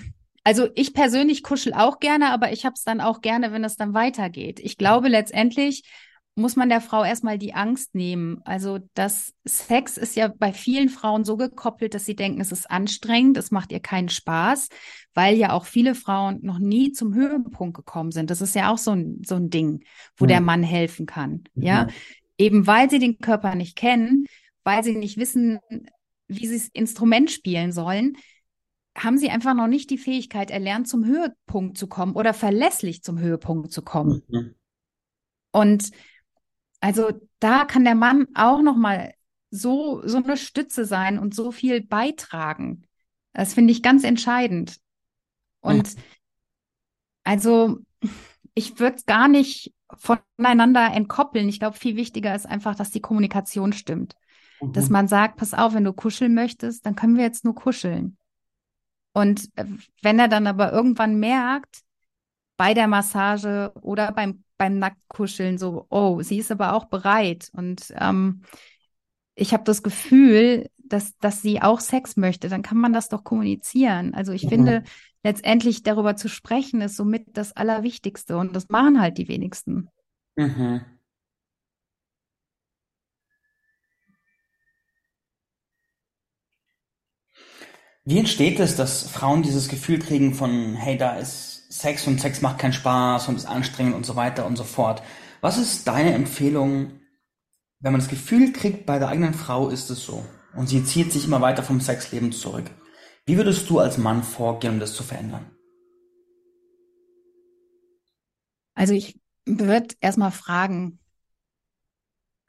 also 0.45 0.69
ich 0.75 0.93
persönlich 0.93 1.43
kuschel 1.43 1.73
auch 1.73 1.99
gerne, 1.99 2.29
aber 2.31 2.53
ich 2.53 2.65
habe 2.65 2.75
es 2.75 2.83
dann 2.83 3.01
auch 3.01 3.21
gerne, 3.21 3.51
wenn 3.51 3.65
es 3.65 3.75
dann 3.75 3.93
weitergeht. 3.93 4.61
Ich 4.61 4.77
glaube, 4.77 5.09
letztendlich 5.09 5.83
muss 6.37 6.55
man 6.57 6.69
der 6.69 6.81
Frau 6.81 7.03
erstmal 7.05 7.37
die 7.37 7.53
Angst 7.53 7.95
nehmen. 7.95 8.41
Also 8.45 8.79
das 8.93 9.33
Sex 9.45 9.97
ist 9.97 10.15
ja 10.17 10.27
bei 10.27 10.53
vielen 10.53 10.89
Frauen 10.89 11.23
so 11.23 11.37
gekoppelt, 11.37 11.93
dass 11.93 12.05
sie 12.05 12.15
denken, 12.15 12.41
es 12.41 12.51
ist 12.51 12.69
anstrengend, 12.69 13.37
es 13.37 13.51
macht 13.51 13.71
ihr 13.71 13.79
keinen 13.79 14.09
Spaß, 14.09 14.69
weil 15.13 15.37
ja 15.37 15.53
auch 15.53 15.65
viele 15.65 15.95
Frauen 15.95 16.39
noch 16.43 16.59
nie 16.59 16.91
zum 16.91 17.13
Höhepunkt 17.13 17.75
gekommen 17.77 18.11
sind. 18.11 18.29
Das 18.29 18.41
ist 18.41 18.55
ja 18.55 18.71
auch 18.71 18.77
so 18.77 18.91
ein, 18.91 19.21
so 19.25 19.35
ein 19.35 19.49
Ding, 19.49 19.85
wo 20.17 20.25
Mhm. 20.25 20.29
der 20.29 20.41
Mann 20.41 20.63
helfen 20.63 21.05
kann. 21.07 21.45
Ja, 21.55 21.85
Mhm. 21.85 21.89
eben 22.37 22.67
weil 22.67 22.89
sie 22.89 22.99
den 22.99 23.17
Körper 23.19 23.55
nicht 23.55 23.77
kennen, 23.77 24.25
weil 24.65 24.83
sie 24.83 24.95
nicht 24.95 25.17
wissen, 25.17 25.59
wie 26.27 26.47
sie 26.47 26.57
das 26.57 26.67
Instrument 26.73 27.31
spielen 27.31 27.71
sollen, 27.71 28.17
haben 28.95 29.17
sie 29.17 29.29
einfach 29.29 29.53
noch 29.53 29.67
nicht 29.67 29.89
die 29.89 29.97
Fähigkeit 29.97 30.51
erlernt, 30.51 30.87
zum 30.87 31.05
Höhepunkt 31.05 31.77
zu 31.77 31.87
kommen 31.87 32.15
oder 32.15 32.33
verlässlich 32.33 33.03
zum 33.03 33.19
Höhepunkt 33.19 33.71
zu 33.71 33.81
kommen. 33.81 34.23
Mhm. 34.27 34.55
Und 35.51 35.91
also 36.79 37.11
da 37.39 37.65
kann 37.65 37.83
der 37.83 37.95
Mann 37.95 38.27
auch 38.35 38.61
noch 38.61 38.75
mal 38.77 39.13
so 39.49 40.01
so 40.05 40.17
eine 40.17 40.37
Stütze 40.37 40.85
sein 40.85 41.19
und 41.19 41.33
so 41.33 41.51
viel 41.51 41.81
beitragen. 41.81 42.83
Das 43.33 43.53
finde 43.53 43.71
ich 43.71 43.81
ganz 43.81 44.03
entscheidend. 44.03 44.77
Und 45.61 45.95
also 47.23 47.79
ich 48.53 48.79
würde 48.79 48.97
es 48.97 49.05
gar 49.05 49.27
nicht 49.27 49.73
voneinander 49.97 50.91
entkoppeln. 50.93 51.49
Ich 51.49 51.59
glaube, 51.59 51.77
viel 51.77 51.95
wichtiger 51.95 52.33
ist 52.35 52.45
einfach, 52.45 52.75
dass 52.75 52.91
die 52.91 53.01
Kommunikation 53.01 53.73
stimmt. 53.73 54.15
Dass 54.61 54.87
Mhm. 54.87 54.93
man 54.93 55.07
sagt, 55.07 55.37
pass 55.37 55.53
auf, 55.53 55.73
wenn 55.73 55.83
du 55.83 55.93
kuscheln 55.93 56.33
möchtest, 56.33 56.85
dann 56.85 56.95
können 56.95 57.17
wir 57.17 57.23
jetzt 57.23 57.43
nur 57.43 57.55
kuscheln. 57.55 58.17
Und 59.15 59.49
äh, 59.57 59.65
wenn 60.03 60.19
er 60.19 60.29
dann 60.29 60.47
aber 60.47 60.73
irgendwann 60.73 61.19
merkt, 61.19 61.81
bei 62.57 62.73
der 62.73 62.87
Massage 62.87 63.71
oder 63.81 64.11
beim, 64.13 64.43
beim 64.57 64.79
Nacktkuscheln 64.79 65.57
so, 65.57 65.87
oh, 65.89 66.21
sie 66.21 66.39
ist 66.39 66.51
aber 66.51 66.73
auch 66.73 66.85
bereit. 66.85 67.49
Und 67.53 67.93
ähm, 67.99 68.43
ich 69.35 69.53
habe 69.53 69.63
das 69.63 69.83
Gefühl, 69.83 70.69
dass, 70.77 71.17
dass 71.19 71.41
sie 71.41 71.61
auch 71.61 71.79
Sex 71.79 72.17
möchte, 72.17 72.49
dann 72.49 72.61
kann 72.61 72.77
man 72.77 72.93
das 72.93 73.09
doch 73.09 73.23
kommunizieren. 73.23 74.13
Also 74.13 74.31
ich 74.33 74.43
Mhm. 74.43 74.49
finde, 74.49 74.83
letztendlich 75.23 75.83
darüber 75.83 76.15
zu 76.15 76.29
sprechen, 76.29 76.81
ist 76.81 76.97
somit 76.97 77.25
das 77.33 77.53
Allerwichtigste. 77.53 78.37
Und 78.37 78.55
das 78.55 78.69
machen 78.69 79.01
halt 79.01 79.17
die 79.17 79.27
wenigsten. 79.27 79.89
Mhm. 80.37 80.94
Wie 88.07 88.19
entsteht 88.19 88.59
es, 88.59 88.75
dass 88.75 89.09
Frauen 89.09 89.41
dieses 89.41 89.67
Gefühl 89.67 89.97
kriegen 89.97 90.35
von, 90.35 90.75
hey, 90.75 90.95
da 90.95 91.15
ist 91.15 91.71
Sex 91.71 92.05
und 92.05 92.21
Sex 92.21 92.39
macht 92.41 92.59
keinen 92.59 92.71
Spaß 92.73 93.27
und 93.27 93.35
ist 93.35 93.47
anstrengend 93.47 93.95
und 93.95 94.05
so 94.05 94.15
weiter 94.15 94.45
und 94.45 94.57
so 94.57 94.63
fort? 94.63 95.01
Was 95.41 95.57
ist 95.57 95.87
deine 95.87 96.13
Empfehlung, 96.13 96.99
wenn 97.79 97.91
man 97.91 98.01
das 98.01 98.09
Gefühl 98.09 98.53
kriegt, 98.53 98.85
bei 98.85 98.99
der 98.99 99.07
eigenen 99.07 99.33
Frau 99.33 99.69
ist 99.69 99.89
es 99.89 100.03
so 100.03 100.23
und 100.55 100.67
sie 100.67 100.83
zieht 100.83 101.11
sich 101.11 101.25
immer 101.25 101.41
weiter 101.41 101.63
vom 101.63 101.81
Sexleben 101.81 102.31
zurück? 102.31 102.69
Wie 103.25 103.37
würdest 103.37 103.67
du 103.71 103.79
als 103.79 103.97
Mann 103.97 104.21
vorgehen, 104.21 104.75
um 104.75 104.79
das 104.79 104.93
zu 104.93 105.01
verändern? 105.01 105.49
Also 108.75 108.93
ich 108.93 109.19
würde 109.47 109.95
erstmal 109.99 110.31
fragen, 110.31 110.99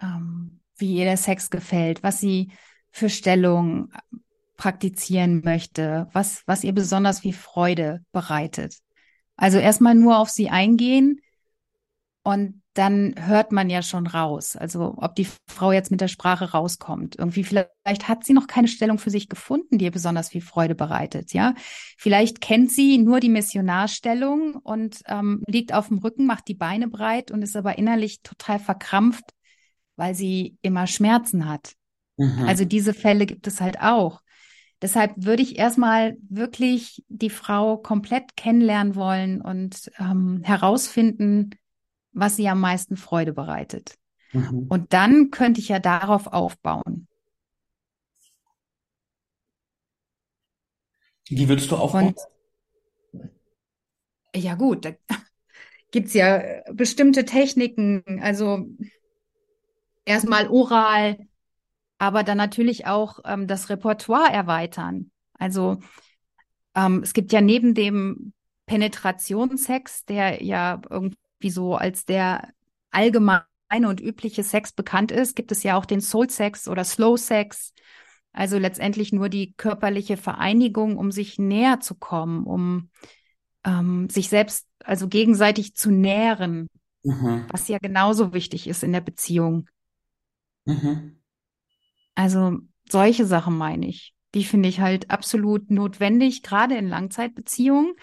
ähm, 0.02 0.60
wie 0.76 0.96
ihr 0.96 1.06
der 1.06 1.16
Sex 1.16 1.48
gefällt, 1.48 2.02
was 2.02 2.20
sie 2.20 2.52
für 2.90 3.08
Stellung 3.08 3.90
praktizieren 4.56 5.42
möchte, 5.44 6.08
was, 6.12 6.42
was 6.46 6.64
ihr 6.64 6.72
besonders 6.72 7.20
viel 7.20 7.34
Freude 7.34 8.04
bereitet. 8.12 8.76
Also 9.36 9.58
erstmal 9.58 9.94
nur 9.94 10.18
auf 10.18 10.30
sie 10.30 10.48
eingehen 10.48 11.20
und 12.22 12.62
dann 12.76 13.14
hört 13.18 13.52
man 13.52 13.70
ja 13.70 13.82
schon 13.82 14.06
raus, 14.06 14.54
also 14.54 14.96
ob 14.98 15.14
die 15.14 15.26
Frau 15.48 15.72
jetzt 15.72 15.90
mit 15.90 16.02
der 16.02 16.08
Sprache 16.08 16.50
rauskommt. 16.50 17.16
Irgendwie 17.16 17.44
vielleicht 17.44 18.08
hat 18.08 18.24
sie 18.24 18.34
noch 18.34 18.48
keine 18.48 18.68
Stellung 18.68 18.98
für 18.98 19.10
sich 19.10 19.28
gefunden, 19.28 19.78
die 19.78 19.86
ihr 19.86 19.90
besonders 19.90 20.28
viel 20.28 20.42
Freude 20.42 20.74
bereitet, 20.74 21.32
ja. 21.32 21.54
Vielleicht 21.96 22.40
kennt 22.40 22.70
sie 22.70 22.98
nur 22.98 23.20
die 23.20 23.30
Missionarstellung 23.30 24.56
und 24.56 25.00
ähm, 25.06 25.42
liegt 25.46 25.72
auf 25.72 25.88
dem 25.88 25.98
Rücken, 25.98 26.26
macht 26.26 26.48
die 26.48 26.54
Beine 26.54 26.88
breit 26.88 27.30
und 27.30 27.42
ist 27.42 27.56
aber 27.56 27.78
innerlich 27.78 28.20
total 28.22 28.58
verkrampft, 28.58 29.24
weil 29.96 30.14
sie 30.14 30.58
immer 30.60 30.86
Schmerzen 30.86 31.48
hat. 31.48 31.74
Mhm. 32.16 32.44
Also 32.46 32.64
diese 32.64 32.92
Fälle 32.92 33.24
gibt 33.26 33.46
es 33.46 33.60
halt 33.60 33.80
auch. 33.80 34.20
Deshalb 34.82 35.12
würde 35.16 35.42
ich 35.42 35.58
erstmal 35.58 36.16
wirklich 36.28 37.02
die 37.08 37.30
Frau 37.30 37.78
komplett 37.78 38.36
kennenlernen 38.36 38.94
wollen 38.94 39.40
und 39.40 39.90
ähm, 39.98 40.42
herausfinden, 40.44 41.50
was 42.12 42.38
ihr 42.38 42.52
am 42.52 42.60
meisten 42.60 42.96
Freude 42.96 43.32
bereitet. 43.32 43.98
Mhm. 44.32 44.66
Und 44.68 44.92
dann 44.92 45.30
könnte 45.30 45.60
ich 45.60 45.68
ja 45.68 45.78
darauf 45.78 46.26
aufbauen. 46.26 47.08
Wie 51.28 51.48
würdest 51.48 51.70
du 51.70 51.76
aufbauen? 51.76 52.08
Und 52.08 52.18
ja 54.34 54.54
gut, 54.54 54.84
da 54.84 54.90
gibt's 55.90 56.12
ja 56.12 56.62
bestimmte 56.72 57.24
Techniken, 57.24 58.20
also 58.22 58.66
erstmal 60.04 60.48
oral, 60.48 61.18
aber 61.98 62.22
dann 62.22 62.38
natürlich 62.38 62.86
auch 62.86 63.20
ähm, 63.24 63.46
das 63.46 63.70
Repertoire 63.70 64.32
erweitern. 64.32 65.10
Also 65.38 65.78
ähm, 66.74 67.02
es 67.02 67.12
gibt 67.12 67.32
ja 67.32 67.40
neben 67.40 67.74
dem 67.74 68.32
Penetrationssex, 68.66 70.04
der 70.04 70.42
ja 70.42 70.80
irgendwie 70.90 71.50
so 71.50 71.76
als 71.76 72.04
der 72.04 72.50
allgemeine 72.90 73.44
und 73.88 74.00
übliche 74.00 74.42
Sex 74.42 74.72
bekannt 74.72 75.12
ist, 75.12 75.36
gibt 75.36 75.52
es 75.52 75.62
ja 75.62 75.76
auch 75.76 75.86
den 75.86 76.00
Soul 76.00 76.30
Sex 76.30 76.68
oder 76.68 76.84
Slow 76.84 77.16
Sex. 77.16 77.72
Also 78.32 78.58
letztendlich 78.58 79.12
nur 79.12 79.28
die 79.28 79.54
körperliche 79.54 80.16
Vereinigung, 80.16 80.98
um 80.98 81.10
sich 81.10 81.38
näher 81.38 81.80
zu 81.80 81.94
kommen, 81.94 82.44
um 82.44 82.90
ähm, 83.64 84.08
sich 84.10 84.28
selbst, 84.28 84.66
also 84.84 85.08
gegenseitig 85.08 85.74
zu 85.74 85.90
nähren, 85.90 86.68
Mhm. 87.04 87.46
was 87.50 87.68
ja 87.68 87.78
genauso 87.78 88.32
wichtig 88.32 88.66
ist 88.66 88.82
in 88.82 88.92
der 88.92 89.00
Beziehung. 89.00 89.68
Mhm. 90.66 91.15
Also 92.16 92.58
solche 92.90 93.24
Sachen 93.26 93.56
meine 93.56 93.86
ich. 93.86 94.12
Die 94.34 94.44
finde 94.44 94.68
ich 94.68 94.80
halt 94.80 95.10
absolut 95.10 95.70
notwendig, 95.70 96.42
gerade 96.42 96.76
in 96.76 96.88
Langzeitbeziehungen. 96.88 97.94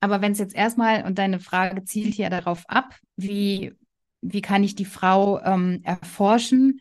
Aber 0.00 0.20
wenn 0.20 0.32
es 0.32 0.38
jetzt 0.38 0.54
erstmal, 0.54 1.04
und 1.04 1.18
deine 1.18 1.40
Frage 1.40 1.84
zielt 1.84 2.16
ja 2.16 2.28
darauf 2.28 2.64
ab, 2.68 2.96
wie, 3.16 3.72
wie 4.20 4.42
kann 4.42 4.64
ich 4.64 4.74
die 4.74 4.84
Frau 4.84 5.40
ähm, 5.40 5.80
erforschen? 5.84 6.80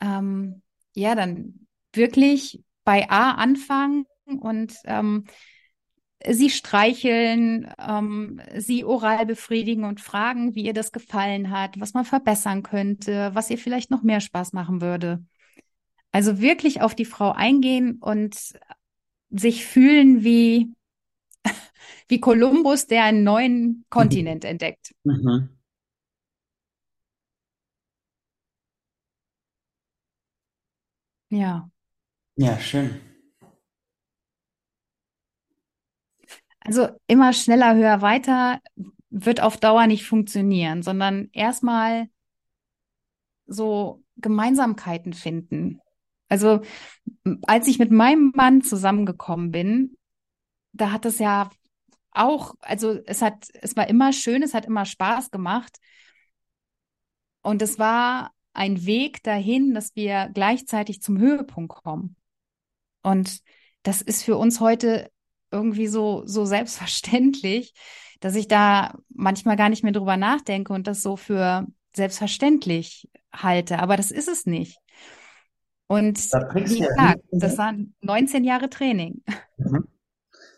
Ähm, 0.00 0.62
ja, 0.94 1.14
dann 1.14 1.66
wirklich 1.92 2.62
bei 2.84 3.08
A 3.10 3.32
anfangen 3.32 4.06
und 4.40 4.74
ähm, 4.84 5.24
sie 6.28 6.50
streicheln, 6.50 7.70
ähm, 7.78 8.40
sie 8.56 8.84
oral 8.84 9.26
befriedigen 9.26 9.84
und 9.84 10.00
fragen, 10.00 10.54
wie 10.54 10.64
ihr 10.64 10.72
das 10.72 10.92
gefallen 10.92 11.50
hat, 11.50 11.78
was 11.78 11.94
man 11.94 12.04
verbessern 12.04 12.62
könnte, 12.62 13.30
was 13.34 13.50
ihr 13.50 13.58
vielleicht 13.58 13.90
noch 13.90 14.02
mehr 14.02 14.20
Spaß 14.20 14.52
machen 14.52 14.80
würde. 14.80 15.24
Also 16.16 16.40
wirklich 16.40 16.80
auf 16.80 16.94
die 16.94 17.04
Frau 17.04 17.32
eingehen 17.32 17.98
und 18.00 18.58
sich 19.28 19.66
fühlen 19.66 20.24
wie, 20.24 20.72
wie 22.08 22.20
Kolumbus, 22.20 22.86
der 22.86 23.04
einen 23.04 23.22
neuen 23.22 23.84
Kontinent 23.90 24.46
entdeckt. 24.46 24.94
Mhm. 25.04 25.50
Ja. 31.28 31.70
Ja, 32.36 32.58
schön. 32.60 32.98
Also 36.60 36.88
immer 37.08 37.34
schneller, 37.34 37.74
höher, 37.74 38.00
weiter 38.00 38.62
wird 39.10 39.42
auf 39.42 39.58
Dauer 39.58 39.86
nicht 39.86 40.06
funktionieren, 40.06 40.82
sondern 40.82 41.28
erstmal 41.34 42.08
so 43.46 44.02
Gemeinsamkeiten 44.16 45.12
finden. 45.12 45.82
Also 46.28 46.60
als 47.46 47.68
ich 47.68 47.78
mit 47.78 47.90
meinem 47.90 48.32
Mann 48.34 48.62
zusammengekommen 48.62 49.50
bin, 49.50 49.96
da 50.72 50.92
hat 50.92 51.04
es 51.06 51.18
ja 51.18 51.50
auch, 52.10 52.54
also 52.60 52.98
es 53.06 53.22
hat, 53.22 53.48
es 53.54 53.76
war 53.76 53.88
immer 53.88 54.12
schön, 54.12 54.42
es 54.42 54.54
hat 54.54 54.64
immer 54.66 54.84
Spaß 54.84 55.30
gemacht. 55.30 55.78
Und 57.42 57.62
es 57.62 57.78
war 57.78 58.32
ein 58.54 58.86
Weg 58.86 59.22
dahin, 59.22 59.74
dass 59.74 59.94
wir 59.94 60.30
gleichzeitig 60.34 61.02
zum 61.02 61.18
Höhepunkt 61.18 61.74
kommen. 61.74 62.16
Und 63.02 63.40
das 63.82 64.02
ist 64.02 64.24
für 64.24 64.36
uns 64.36 64.60
heute 64.60 65.10
irgendwie 65.50 65.86
so, 65.86 66.22
so 66.26 66.44
selbstverständlich, 66.44 67.74
dass 68.20 68.34
ich 68.34 68.48
da 68.48 68.98
manchmal 69.10 69.56
gar 69.56 69.68
nicht 69.68 69.84
mehr 69.84 69.92
drüber 69.92 70.16
nachdenke 70.16 70.72
und 70.72 70.86
das 70.86 71.02
so 71.02 71.16
für 71.16 71.66
selbstverständlich 71.94 73.08
halte. 73.32 73.78
Aber 73.78 73.96
das 73.96 74.10
ist 74.10 74.28
es 74.28 74.46
nicht. 74.46 74.78
Und 75.88 76.18
wie 76.18 76.80
gesagt, 76.80 77.22
das 77.30 77.58
waren 77.58 77.94
19 78.00 78.44
Jahre 78.44 78.68
Training. 78.68 79.22
Mhm. 79.56 79.86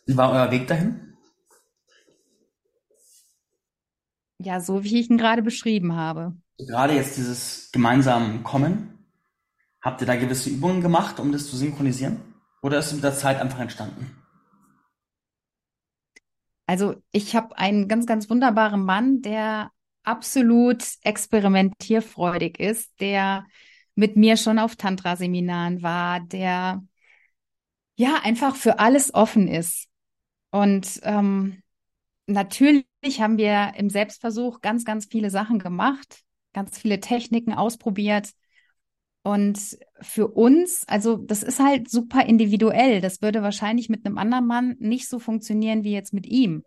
Wie 0.07 0.17
war 0.17 0.33
euer 0.33 0.51
Weg 0.51 0.67
dahin? 0.67 1.17
Ja, 4.39 4.61
so 4.61 4.85
wie 4.85 5.01
ich 5.01 5.11
ihn 5.11 5.19
gerade 5.19 5.43
beschrieben 5.43 5.97
habe. 5.97 6.37
Gerade 6.59 6.95
jetzt 6.95 7.17
dieses 7.17 7.71
gemeinsam 7.73 8.43
Kommen, 8.43 9.07
habt 9.83 10.01
ihr 10.01 10.07
da 10.07 10.17
gewisse 10.17 10.49
Übungen 10.49 10.81
gemacht, 10.81 11.21
um 11.21 11.33
das 11.33 11.51
zu 11.51 11.57
synchronisieren? 11.57 12.21
Oder 12.63 12.79
ist 12.79 12.87
es 12.87 12.95
mit 12.95 13.05
der 13.05 13.15
Zeit 13.15 13.41
einfach 13.41 13.61
entstanden? 13.61 14.17
Also 16.67 16.97
ich 17.13 17.35
habe 17.35 17.57
einen 17.57 17.89
ganz, 17.89 18.07
ganz 18.07 18.29
wunderbaren 18.31 18.85
Mann, 18.85 19.23
der 19.23 19.71
absolut 20.05 20.85
experimentierfreudig 21.03 22.59
ist, 22.61 23.01
der 23.01 23.47
mit 23.99 24.15
mir 24.15 24.37
schon 24.37 24.61
auf 24.61 24.77
Tantra-Seminaren 24.77 25.83
war, 25.83 26.21
der 26.21 26.85
ja 27.97 28.21
einfach 28.23 28.55
für 28.55 28.79
alles 28.79 29.13
offen 29.13 29.49
ist. 29.49 29.89
Und 30.53 31.01
ähm, 31.03 31.65
natürlich 32.29 32.85
haben 33.19 33.39
wir 33.39 33.73
im 33.77 33.91
Selbstversuch 33.91 34.61
ganz, 34.61 34.85
ganz 34.85 35.07
viele 35.07 35.31
Sachen 35.31 35.59
gemacht, 35.59 36.23
ganz 36.53 36.79
viele 36.79 37.01
Techniken 37.01 37.53
ausprobiert. 37.53 38.31
Und 39.25 39.59
für 40.01 40.29
uns, 40.29 40.87
also 40.87 41.17
das 41.17 41.43
ist 41.43 41.59
halt 41.59 41.91
super 41.91 42.25
individuell. 42.25 43.01
Das 43.01 43.21
würde 43.21 43.43
wahrscheinlich 43.43 43.89
mit 43.89 44.07
einem 44.07 44.17
anderen 44.17 44.47
Mann 44.47 44.77
nicht 44.79 45.09
so 45.09 45.19
funktionieren 45.19 45.83
wie 45.83 45.93
jetzt 45.93 46.15
mit 46.15 46.25
ihm. 46.25 46.63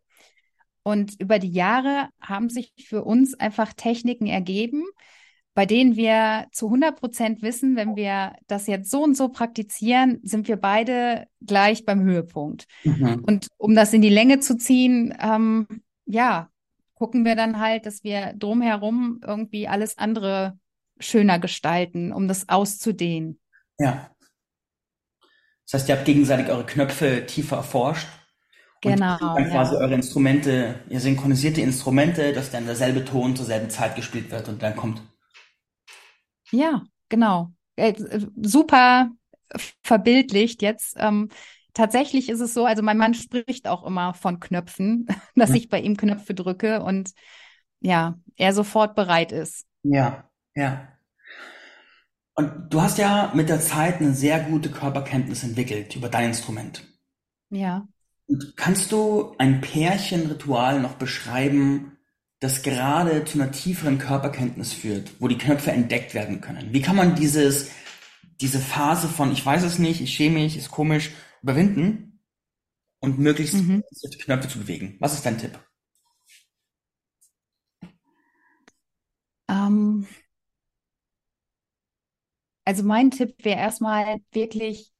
Und 0.84 1.18
über 1.18 1.40
die 1.40 1.54
Jahre 1.54 2.10
haben 2.20 2.50
sich 2.50 2.74
für 2.90 3.06
uns 3.06 3.40
einfach 3.40 3.72
Techniken 3.72 4.28
ergeben, 4.28 4.84
bei 5.54 5.66
denen 5.66 5.96
wir 5.96 6.48
zu 6.52 6.68
100 6.68 7.00
Prozent 7.00 7.42
wissen, 7.42 7.76
wenn 7.76 7.96
wir 7.96 8.34
das 8.48 8.68
jetzt 8.68 8.90
so 8.90 9.04
und 9.04 9.18
so 9.18 9.30
praktizieren, 9.30 10.20
sind 10.24 10.48
wir 10.48 10.58
beide 10.58 11.28
gleich 11.42 11.86
beim 11.86 12.02
Höhepunkt. 12.02 12.68
Mhm. 12.84 13.24
Und 13.26 13.48
um 13.58 13.76
das 13.76 13.94
in 13.94 14.02
die 14.02 14.10
Länge 14.10 14.40
zu 14.40 14.58
ziehen, 14.58 15.14
ähm, 15.22 15.68
ja, 16.06 16.50
gucken 16.96 17.26
wir 17.26 17.36
dann 17.36 17.60
halt, 17.60 17.86
dass 17.86 18.04
wir 18.04 18.34
drumherum 18.34 19.20
irgendwie 19.26 19.68
alles 19.68 19.98
andere 19.98 20.58
schöner 21.00 21.40
gestalten, 21.40 22.14
um 22.14 22.28
das 22.28 22.48
auszudehnen. 22.48 23.40
Ja. 23.80 24.12
Das 25.66 25.82
heißt, 25.82 25.90
ihr 25.90 25.96
habt 25.96 26.06
gegenseitig 26.06 26.50
eure 26.50 26.66
Knöpfe 26.66 27.26
tiefer 27.26 27.58
erforscht. 27.58 28.08
Genau. 28.82 29.14
Und 29.14 29.22
dann 29.22 29.50
quasi 29.50 29.76
ja. 29.76 29.82
eure 29.82 29.94
Instrumente, 29.94 30.80
ihr 30.90 31.00
synchronisiert 31.00 31.58
die 31.58 31.62
Instrumente, 31.62 32.34
dass 32.34 32.52
dann 32.52 32.66
derselbe 32.66 33.06
Ton 33.06 33.36
zur 33.36 33.46
selben 33.46 33.70
Zeit 33.70 33.96
gespielt 33.96 34.32
wird 34.32 34.48
und 34.50 34.62
dann 34.62 34.76
kommt. 34.76 35.02
Ja, 36.52 36.84
genau. 37.10 37.52
Äh, 37.76 37.94
super 38.42 39.12
verbildlicht 39.84 40.62
jetzt. 40.62 40.96
Ähm, 40.98 41.30
tatsächlich 41.74 42.30
ist 42.30 42.40
es 42.40 42.54
so, 42.54 42.66
also 42.66 42.82
mein 42.84 42.98
Mann 42.98 43.14
spricht 43.14 43.68
auch 43.68 43.86
immer 43.86 44.14
von 44.14 44.40
Knöpfen, 44.40 45.08
dass 45.36 45.50
hm. 45.50 45.56
ich 45.56 45.70
bei 45.70 45.80
ihm 45.80 45.98
Knöpfe 45.98 46.34
drücke 46.34 46.84
und 46.84 47.12
ja, 47.80 48.20
er 48.36 48.54
sofort 48.54 48.96
bereit 48.96 49.32
ist. 49.32 49.66
Ja, 49.84 50.30
ja. 50.56 50.88
Und 52.34 52.70
du 52.70 52.82
hast 52.82 52.98
ja 52.98 53.32
mit 53.36 53.50
der 53.50 53.60
Zeit 53.60 54.00
eine 54.00 54.14
sehr 54.14 54.40
gute 54.40 54.70
Körperkenntnis 54.70 55.44
entwickelt 55.44 55.96
über 55.96 56.10
dein 56.10 56.30
Instrument. 56.30 56.84
Ja. 57.50 57.88
Und 58.28 58.56
kannst 58.56 58.92
du 58.92 59.36
ein 59.38 59.62
Pärchenritual 59.62 60.80
noch 60.80 60.96
beschreiben, 60.96 61.91
das 62.42 62.64
gerade 62.64 63.24
zu 63.24 63.40
einer 63.40 63.52
tieferen 63.52 64.00
Körperkenntnis 64.00 64.74
führt, 64.74 65.14
wo 65.20 65.28
die 65.28 65.38
Knöpfe 65.38 65.72
entdeckt 65.72 66.16
werden 66.16 66.42
können? 66.42 66.74
Wie 66.74 66.82
kann 66.82 66.96
man 66.96 67.16
dieses, 67.16 67.70
diese 68.42 68.60
Phase 68.60 69.08
von 69.08 69.32
ich 69.32 69.46
weiß 69.46 69.64
es 69.64 69.78
nicht, 69.78 70.02
ich 70.02 70.14
schäme 70.14 70.40
mich, 70.40 70.58
ist 70.58 70.72
komisch, 70.72 71.12
überwinden 71.44 72.20
und 73.00 73.20
möglichst 73.20 73.54
mhm. 73.54 73.84
die 74.12 74.18
Knöpfe 74.18 74.50
zu 74.50 74.58
bewegen? 74.58 74.98
Was 75.00 75.14
ist 75.14 75.26
dein 75.26 75.38
Tipp? 75.38 75.60
Ähm, 79.48 80.08
also 82.66 82.84
mein 82.84 83.12
Tipp 83.12 83.36
wäre 83.46 83.60
erstmal 83.60 84.18
wirklich 84.32 84.92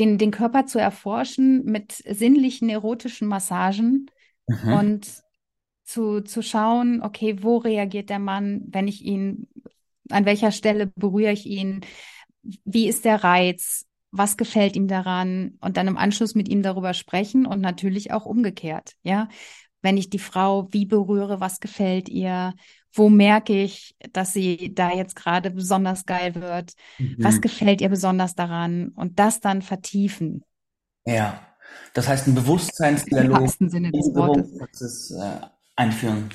den, 0.00 0.18
den 0.18 0.32
Körper 0.32 0.66
zu 0.66 0.80
erforschen 0.80 1.64
mit 1.64 1.92
sinnlichen, 1.92 2.68
erotischen 2.68 3.28
Massagen 3.28 4.10
mhm. 4.48 4.72
und 4.72 5.27
zu, 5.88 6.20
zu 6.20 6.42
schauen, 6.42 7.02
okay, 7.02 7.42
wo 7.42 7.56
reagiert 7.56 8.10
der 8.10 8.18
Mann, 8.18 8.62
wenn 8.68 8.88
ich 8.88 9.02
ihn, 9.02 9.48
an 10.10 10.26
welcher 10.26 10.52
Stelle 10.52 10.86
berühre 10.94 11.32
ich 11.32 11.46
ihn, 11.46 11.80
wie 12.42 12.88
ist 12.88 13.06
der 13.06 13.24
Reiz, 13.24 13.86
was 14.10 14.36
gefällt 14.36 14.76
ihm 14.76 14.86
daran 14.86 15.56
und 15.60 15.78
dann 15.78 15.88
im 15.88 15.96
Anschluss 15.96 16.34
mit 16.34 16.48
ihm 16.48 16.62
darüber 16.62 16.92
sprechen 16.92 17.46
und 17.46 17.62
natürlich 17.62 18.12
auch 18.12 18.26
umgekehrt, 18.26 18.96
ja. 19.02 19.28
Wenn 19.80 19.96
ich 19.96 20.10
die 20.10 20.18
Frau 20.18 20.66
wie 20.72 20.86
berühre, 20.86 21.40
was 21.40 21.60
gefällt 21.60 22.08
ihr, 22.08 22.52
wo 22.92 23.08
merke 23.08 23.62
ich, 23.62 23.94
dass 24.12 24.32
sie 24.32 24.74
da 24.74 24.92
jetzt 24.92 25.14
gerade 25.14 25.52
besonders 25.52 26.04
geil 26.04 26.34
wird? 26.34 26.72
Mhm. 26.98 27.16
Was 27.18 27.40
gefällt 27.40 27.80
ihr 27.80 27.88
besonders 27.88 28.34
daran? 28.34 28.88
Und 28.88 29.20
das 29.20 29.40
dann 29.40 29.62
vertiefen. 29.62 30.42
Ja, 31.06 31.40
das 31.94 32.08
heißt 32.08 32.26
ein 32.26 32.34
Bewusstseinsdialog 32.34 33.36
Im 33.36 33.42
wahrsten 33.42 33.70
Sinne 33.70 33.92
des 33.92 34.12
Wortes. 34.14 35.12
Äh, 35.12 35.46
einführen. 35.78 36.30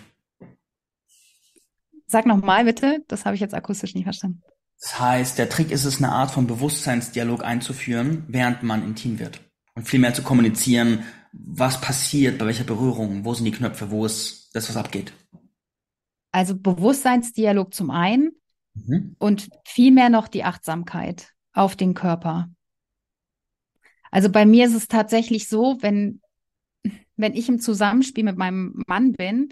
Sag 2.07 2.25
nochmal 2.25 2.65
bitte, 2.65 3.03
das 3.07 3.25
habe 3.25 3.35
ich 3.35 3.41
jetzt 3.41 3.53
akustisch 3.53 3.95
nicht 3.95 4.03
verstanden. 4.03 4.41
Das 4.79 4.99
heißt, 4.99 5.37
der 5.37 5.49
Trick 5.49 5.71
ist 5.71 5.85
es, 5.85 5.97
eine 5.97 6.11
Art 6.11 6.31
von 6.31 6.45
Bewusstseinsdialog 6.47 7.43
einzuführen, 7.43 8.25
während 8.27 8.63
man 8.63 8.83
intim 8.83 9.19
wird. 9.19 9.41
Und 9.75 9.87
vielmehr 9.87 10.13
zu 10.13 10.23
kommunizieren, 10.23 11.05
was 11.31 11.81
passiert, 11.81 12.37
bei 12.37 12.45
welcher 12.45 12.65
Berührung, 12.65 13.25
wo 13.25 13.33
sind 13.33 13.45
die 13.45 13.51
Knöpfe, 13.51 13.89
wo 13.89 14.05
ist 14.05 14.53
das, 14.53 14.69
was 14.69 14.77
abgeht. 14.77 15.13
Also 16.31 16.55
Bewusstseinsdialog 16.55 17.73
zum 17.73 17.89
einen 17.89 18.31
mhm. 18.73 19.15
und 19.19 19.49
vielmehr 19.65 20.09
noch 20.09 20.27
die 20.27 20.43
Achtsamkeit 20.43 21.31
auf 21.53 21.75
den 21.75 21.93
Körper. 21.93 22.49
Also 24.11 24.29
bei 24.29 24.45
mir 24.45 24.67
ist 24.67 24.75
es 24.75 24.87
tatsächlich 24.87 25.47
so, 25.47 25.77
wenn, 25.81 26.21
wenn 27.15 27.33
ich 27.33 27.49
im 27.49 27.59
Zusammenspiel 27.59 28.23
mit 28.23 28.37
meinem 28.37 28.83
Mann 28.87 29.13
bin 29.13 29.49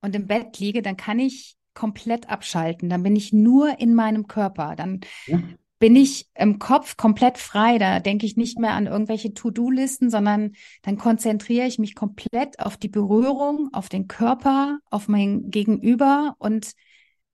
und 0.00 0.14
im 0.14 0.26
Bett 0.26 0.58
liege, 0.58 0.82
dann 0.82 0.96
kann 0.96 1.18
ich 1.18 1.56
komplett 1.74 2.28
abschalten. 2.28 2.88
Dann 2.88 3.02
bin 3.02 3.16
ich 3.16 3.32
nur 3.32 3.78
in 3.80 3.94
meinem 3.94 4.26
Körper. 4.26 4.74
Dann 4.76 5.00
ja 5.26 5.40
bin 5.78 5.94
ich 5.94 6.28
im 6.34 6.58
Kopf 6.58 6.96
komplett 6.96 7.38
frei. 7.38 7.78
Da 7.78 8.00
denke 8.00 8.26
ich 8.26 8.36
nicht 8.36 8.58
mehr 8.58 8.72
an 8.72 8.86
irgendwelche 8.86 9.32
To-Do-Listen, 9.32 10.10
sondern 10.10 10.52
dann 10.82 10.98
konzentriere 10.98 11.66
ich 11.66 11.78
mich 11.78 11.94
komplett 11.94 12.58
auf 12.58 12.76
die 12.76 12.88
Berührung, 12.88 13.68
auf 13.72 13.88
den 13.88 14.08
Körper, 14.08 14.78
auf 14.90 15.08
mein 15.08 15.50
Gegenüber 15.50 16.34
und 16.38 16.72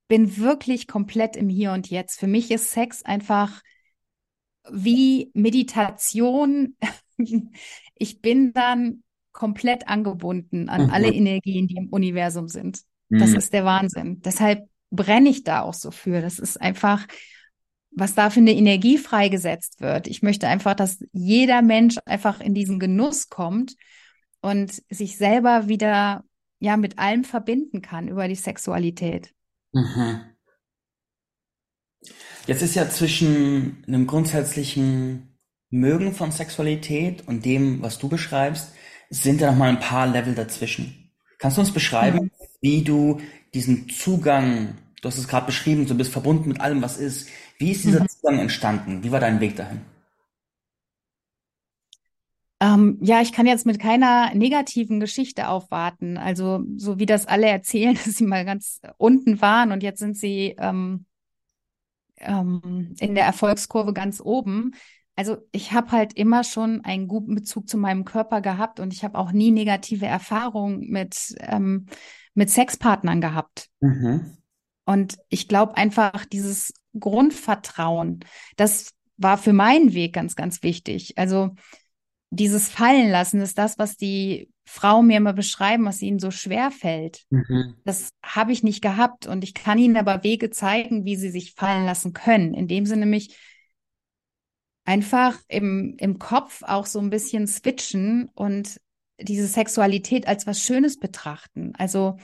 bin 0.07 0.37
wirklich 0.37 0.87
komplett 0.87 1.35
im 1.35 1.49
Hier 1.49 1.71
und 1.71 1.89
Jetzt. 1.89 2.19
Für 2.19 2.27
mich 2.27 2.51
ist 2.51 2.71
Sex 2.71 3.03
einfach 3.03 3.61
wie 4.69 5.31
Meditation. 5.33 6.75
Ich 7.97 8.19
bin 8.21 8.51
dann 8.51 9.04
komplett 9.35 9.87
angebunden 9.87 10.69
an 10.69 10.85
mhm. 10.85 10.89
alle 10.89 11.11
Energien, 11.11 11.67
die 11.67 11.75
im 11.75 11.89
Universum 11.89 12.47
sind. 12.47 12.81
Das 13.09 13.31
mhm. 13.31 13.35
ist 13.35 13.53
der 13.53 13.65
Wahnsinn. 13.65 14.21
Deshalb 14.21 14.67
brenne 14.89 15.29
ich 15.29 15.43
da 15.43 15.61
auch 15.61 15.73
so 15.73 15.91
für. 15.91 16.21
Das 16.21 16.39
ist 16.39 16.59
einfach 16.59 17.05
was 17.95 18.13
da 18.13 18.29
für 18.29 18.41
eine 18.41 18.53
Energie 18.53 18.97
freigesetzt 18.97 19.79
wird. 19.79 20.07
Ich 20.07 20.21
möchte 20.21 20.47
einfach, 20.47 20.75
dass 20.75 20.99
jeder 21.13 21.61
Mensch 21.61 21.95
einfach 22.05 22.41
in 22.41 22.53
diesen 22.53 22.77
Genuss 22.77 23.29
kommt 23.29 23.75
und 24.41 24.83
sich 24.89 25.17
selber 25.17 25.67
wieder 25.67 26.23
ja 26.59 26.77
mit 26.77 26.99
allem 26.99 27.23
verbinden 27.23 27.81
kann 27.81 28.07
über 28.07 28.27
die 28.27 28.35
Sexualität. 28.35 29.33
Mhm. 29.71 30.21
Jetzt 32.47 32.61
ist 32.61 32.75
ja 32.75 32.89
zwischen 32.89 33.83
einem 33.87 34.07
grundsätzlichen 34.07 35.37
Mögen 35.69 36.13
von 36.13 36.31
Sexualität 36.31 37.27
und 37.27 37.45
dem, 37.45 37.81
was 37.81 37.97
du 37.97 38.07
beschreibst, 38.07 38.73
sind 39.09 39.41
da 39.41 39.51
noch 39.51 39.57
mal 39.57 39.69
ein 39.69 39.79
paar 39.79 40.07
Level 40.07 40.35
dazwischen. 40.35 41.11
Kannst 41.37 41.57
du 41.57 41.61
uns 41.61 41.71
beschreiben, 41.71 42.31
wie 42.61 42.83
du 42.83 43.21
diesen 43.53 43.89
Zugang, 43.89 44.75
du 45.01 45.07
hast 45.07 45.17
es 45.17 45.27
gerade 45.27 45.45
beschrieben, 45.45 45.85
du 45.85 45.95
bist 45.95 46.11
verbunden 46.11 46.49
mit 46.49 46.61
allem, 46.61 46.81
was 46.81 46.97
ist. 46.97 47.29
Wie 47.57 47.71
ist 47.71 47.83
dieser 47.83 48.01
mhm. 48.01 48.09
Zugang 48.09 48.39
entstanden? 48.39 49.03
Wie 49.03 49.11
war 49.11 49.19
dein 49.19 49.39
Weg 49.39 49.55
dahin? 49.55 49.81
Ähm, 52.61 52.97
ja, 53.01 53.21
ich 53.21 53.33
kann 53.33 53.45
jetzt 53.45 53.65
mit 53.65 53.79
keiner 53.79 54.33
negativen 54.33 54.99
Geschichte 54.99 55.49
aufwarten. 55.49 56.17
Also 56.17 56.63
so 56.77 56.99
wie 56.99 57.05
das 57.05 57.27
alle 57.27 57.47
erzählen, 57.47 57.95
dass 58.05 58.15
sie 58.15 58.25
mal 58.25 58.45
ganz 58.45 58.81
unten 58.97 59.41
waren 59.41 59.71
und 59.71 59.83
jetzt 59.83 59.99
sind 59.99 60.17
sie 60.17 60.55
ähm, 60.57 61.05
ähm, 62.17 62.95
in 62.99 63.15
der 63.15 63.25
Erfolgskurve 63.25 63.93
ganz 63.93 64.21
oben. 64.21 64.73
Also 65.15 65.37
ich 65.51 65.71
habe 65.71 65.91
halt 65.91 66.13
immer 66.13 66.43
schon 66.43 66.83
einen 66.83 67.07
guten 67.07 67.35
Bezug 67.35 67.69
zu 67.69 67.77
meinem 67.77 68.03
Körper 68.03 68.41
gehabt 68.41 68.79
und 68.79 68.91
ich 68.91 69.03
habe 69.03 69.17
auch 69.17 69.31
nie 69.31 69.51
negative 69.51 70.05
Erfahrungen 70.05 70.89
mit, 70.89 71.35
ähm, 71.39 71.85
mit 72.33 72.49
Sexpartnern 72.49 73.21
gehabt. 73.21 73.69
Mhm. 73.79 74.37
Und 74.85 75.17
ich 75.29 75.47
glaube 75.47 75.77
einfach, 75.77 76.25
dieses 76.25 76.73
Grundvertrauen, 76.99 78.19
das 78.57 78.93
war 79.17 79.37
für 79.37 79.53
meinen 79.53 79.93
Weg 79.93 80.13
ganz, 80.13 80.35
ganz 80.35 80.63
wichtig. 80.63 81.17
Also 81.17 81.51
dieses 82.29 82.69
Fallen 82.69 83.09
lassen 83.09 83.39
ist 83.39 83.57
das, 83.57 83.79
was 83.79 83.95
die 83.95 84.49
Frau 84.65 85.01
mir 85.01 85.17
immer 85.17 85.33
beschreiben, 85.33 85.85
was 85.85 86.01
ihnen 86.01 86.19
so 86.19 86.31
schwer 86.31 86.71
fällt. 86.71 87.23
Mhm. 87.29 87.75
Das 87.85 88.09
habe 88.23 88.51
ich 88.51 88.63
nicht 88.63 88.81
gehabt 88.81 89.27
und 89.27 89.43
ich 89.43 89.53
kann 89.53 89.77
ihnen 89.77 89.95
aber 89.95 90.23
Wege 90.23 90.49
zeigen, 90.49 91.05
wie 91.05 91.15
sie 91.15 91.29
sich 91.29 91.53
fallen 91.53 91.85
lassen 91.85 92.13
können. 92.13 92.53
In 92.53 92.67
dem 92.67 92.85
Sinne 92.85 93.01
nämlich 93.01 93.37
einfach 94.85 95.37
im, 95.47 95.95
im 95.97 96.19
Kopf 96.19 96.63
auch 96.63 96.85
so 96.85 96.99
ein 96.99 97.09
bisschen 97.09 97.47
switchen 97.47 98.29
und 98.33 98.79
diese 99.19 99.47
Sexualität 99.47 100.27
als 100.27 100.45
was 100.47 100.61
Schönes 100.61 100.99
betrachten. 100.99 101.73
Also 101.77 102.17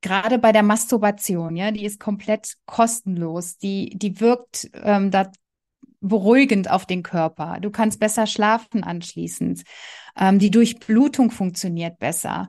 gerade 0.00 0.38
bei 0.38 0.52
der 0.52 0.62
Masturbation, 0.62 1.56
ja, 1.56 1.70
die 1.70 1.84
ist 1.84 2.00
komplett 2.00 2.54
kostenlos. 2.66 3.56
Die, 3.56 3.96
die 3.96 4.20
wirkt 4.20 4.70
ähm, 4.74 5.10
da 5.10 5.30
beruhigend 6.00 6.68
auf 6.68 6.84
den 6.84 7.02
Körper. 7.02 7.58
Du 7.60 7.70
kannst 7.70 8.00
besser 8.00 8.26
schlafen 8.26 8.82
anschließend. 8.82 9.62
Ähm, 10.18 10.38
die 10.38 10.50
Durchblutung 10.50 11.30
funktioniert 11.30 11.98
besser. 11.98 12.48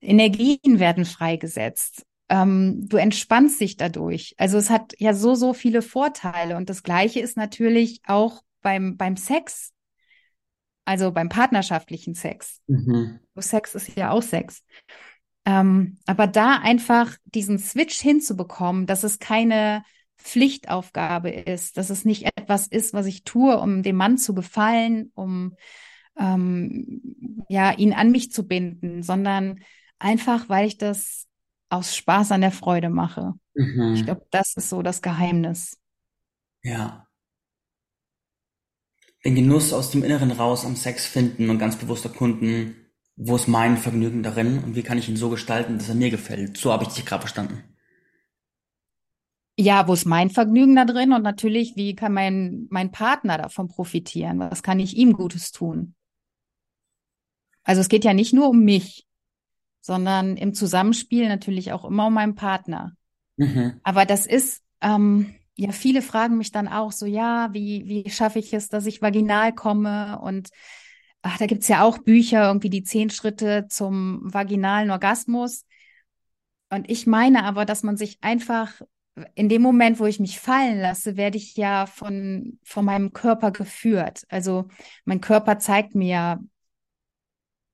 Energien 0.00 0.78
werden 0.78 1.04
freigesetzt. 1.04 2.04
Ähm, 2.32 2.88
du 2.88 2.96
entspannst 2.96 3.60
dich 3.60 3.76
dadurch. 3.76 4.34
Also 4.38 4.56
es 4.56 4.70
hat 4.70 4.94
ja 4.98 5.12
so, 5.12 5.34
so 5.34 5.52
viele 5.52 5.82
Vorteile. 5.82 6.56
Und 6.56 6.70
das 6.70 6.82
Gleiche 6.82 7.20
ist 7.20 7.36
natürlich 7.36 8.00
auch 8.06 8.40
beim, 8.62 8.96
beim 8.96 9.18
Sex. 9.18 9.74
Also 10.86 11.12
beim 11.12 11.28
partnerschaftlichen 11.28 12.14
Sex. 12.14 12.62
Mhm. 12.68 13.20
Sex 13.36 13.74
ist 13.74 13.94
ja 13.96 14.12
auch 14.12 14.22
Sex. 14.22 14.64
Ähm, 15.44 15.98
aber 16.06 16.26
da 16.26 16.56
einfach 16.56 17.14
diesen 17.26 17.58
Switch 17.58 18.00
hinzubekommen, 18.00 18.86
dass 18.86 19.04
es 19.04 19.18
keine 19.18 19.84
Pflichtaufgabe 20.16 21.28
ist, 21.28 21.76
dass 21.76 21.90
es 21.90 22.06
nicht 22.06 22.30
etwas 22.34 22.66
ist, 22.66 22.94
was 22.94 23.04
ich 23.04 23.24
tue, 23.24 23.58
um 23.58 23.82
dem 23.82 23.96
Mann 23.96 24.16
zu 24.16 24.34
gefallen, 24.34 25.12
um 25.14 25.54
ähm, 26.18 27.44
ja 27.50 27.72
ihn 27.72 27.92
an 27.92 28.10
mich 28.10 28.32
zu 28.32 28.46
binden, 28.48 29.02
sondern 29.02 29.60
einfach, 29.98 30.48
weil 30.48 30.66
ich 30.66 30.78
das 30.78 31.26
aus 31.72 31.96
Spaß 31.96 32.32
an 32.32 32.42
der 32.42 32.52
Freude 32.52 32.90
mache. 32.90 33.34
Mhm. 33.54 33.94
Ich 33.94 34.04
glaube, 34.04 34.26
das 34.30 34.56
ist 34.56 34.68
so 34.68 34.82
das 34.82 35.02
Geheimnis. 35.02 35.78
Ja. 36.62 37.08
Den 39.24 39.34
Genuss 39.34 39.72
aus 39.72 39.90
dem 39.90 40.02
Inneren 40.02 40.32
raus 40.32 40.64
am 40.64 40.76
Sex 40.76 41.06
finden 41.06 41.48
und 41.48 41.58
ganz 41.58 41.76
bewusst 41.76 42.04
erkunden, 42.04 42.76
wo 43.16 43.36
ist 43.36 43.48
mein 43.48 43.76
Vergnügen 43.76 44.22
darin 44.22 44.62
und 44.62 44.74
wie 44.74 44.82
kann 44.82 44.98
ich 44.98 45.08
ihn 45.08 45.16
so 45.16 45.30
gestalten, 45.30 45.78
dass 45.78 45.88
er 45.88 45.94
mir 45.94 46.10
gefällt. 46.10 46.56
So 46.56 46.72
habe 46.72 46.84
ich 46.84 46.90
dich 46.90 47.06
gerade 47.06 47.20
verstanden. 47.20 47.62
Ja, 49.58 49.86
wo 49.86 49.92
ist 49.92 50.06
mein 50.06 50.30
Vergnügen 50.30 50.76
da 50.76 50.84
drin? 50.84 51.12
Und 51.12 51.22
natürlich, 51.22 51.76
wie 51.76 51.94
kann 51.94 52.12
mein, 52.12 52.66
mein 52.70 52.90
Partner 52.90 53.38
davon 53.38 53.68
profitieren? 53.68 54.40
Was 54.40 54.62
kann 54.62 54.80
ich 54.80 54.96
ihm 54.96 55.12
Gutes 55.12 55.52
tun? 55.52 55.94
Also 57.62 57.80
es 57.80 57.88
geht 57.88 58.04
ja 58.04 58.12
nicht 58.12 58.32
nur 58.32 58.48
um 58.48 58.64
mich, 58.64 59.06
sondern 59.82 60.38
im 60.38 60.54
Zusammenspiel 60.54 61.28
natürlich 61.28 61.72
auch 61.72 61.84
immer 61.84 62.06
um 62.06 62.14
meinen 62.14 62.36
Partner. 62.36 62.92
Mhm. 63.36 63.80
Aber 63.82 64.06
das 64.06 64.26
ist, 64.26 64.62
ähm, 64.80 65.34
ja, 65.56 65.72
viele 65.72 66.00
fragen 66.00 66.38
mich 66.38 66.52
dann 66.52 66.68
auch 66.68 66.92
so, 66.92 67.04
ja, 67.04 67.50
wie, 67.52 67.84
wie 67.86 68.08
schaffe 68.08 68.38
ich 68.38 68.54
es, 68.54 68.68
dass 68.68 68.86
ich 68.86 69.02
vaginal 69.02 69.52
komme? 69.52 70.18
Und 70.20 70.48
ach, 71.20 71.36
da 71.36 71.46
gibt's 71.46 71.68
ja 71.68 71.82
auch 71.82 71.98
Bücher, 71.98 72.46
irgendwie 72.46 72.70
die 72.70 72.84
zehn 72.84 73.10
Schritte 73.10 73.66
zum 73.68 74.20
vaginalen 74.22 74.90
Orgasmus. 74.90 75.66
Und 76.70 76.88
ich 76.88 77.06
meine 77.06 77.44
aber, 77.44 77.66
dass 77.66 77.82
man 77.82 77.96
sich 77.96 78.18
einfach 78.22 78.80
in 79.34 79.48
dem 79.48 79.60
Moment, 79.60 80.00
wo 80.00 80.06
ich 80.06 80.20
mich 80.20 80.40
fallen 80.40 80.80
lasse, 80.80 81.16
werde 81.16 81.36
ich 81.36 81.56
ja 81.56 81.86
von, 81.86 82.58
von 82.62 82.84
meinem 82.84 83.12
Körper 83.12 83.50
geführt. 83.50 84.24
Also 84.28 84.68
mein 85.04 85.20
Körper 85.20 85.58
zeigt 85.58 85.94
mir 85.94 86.08
ja, 86.08 86.40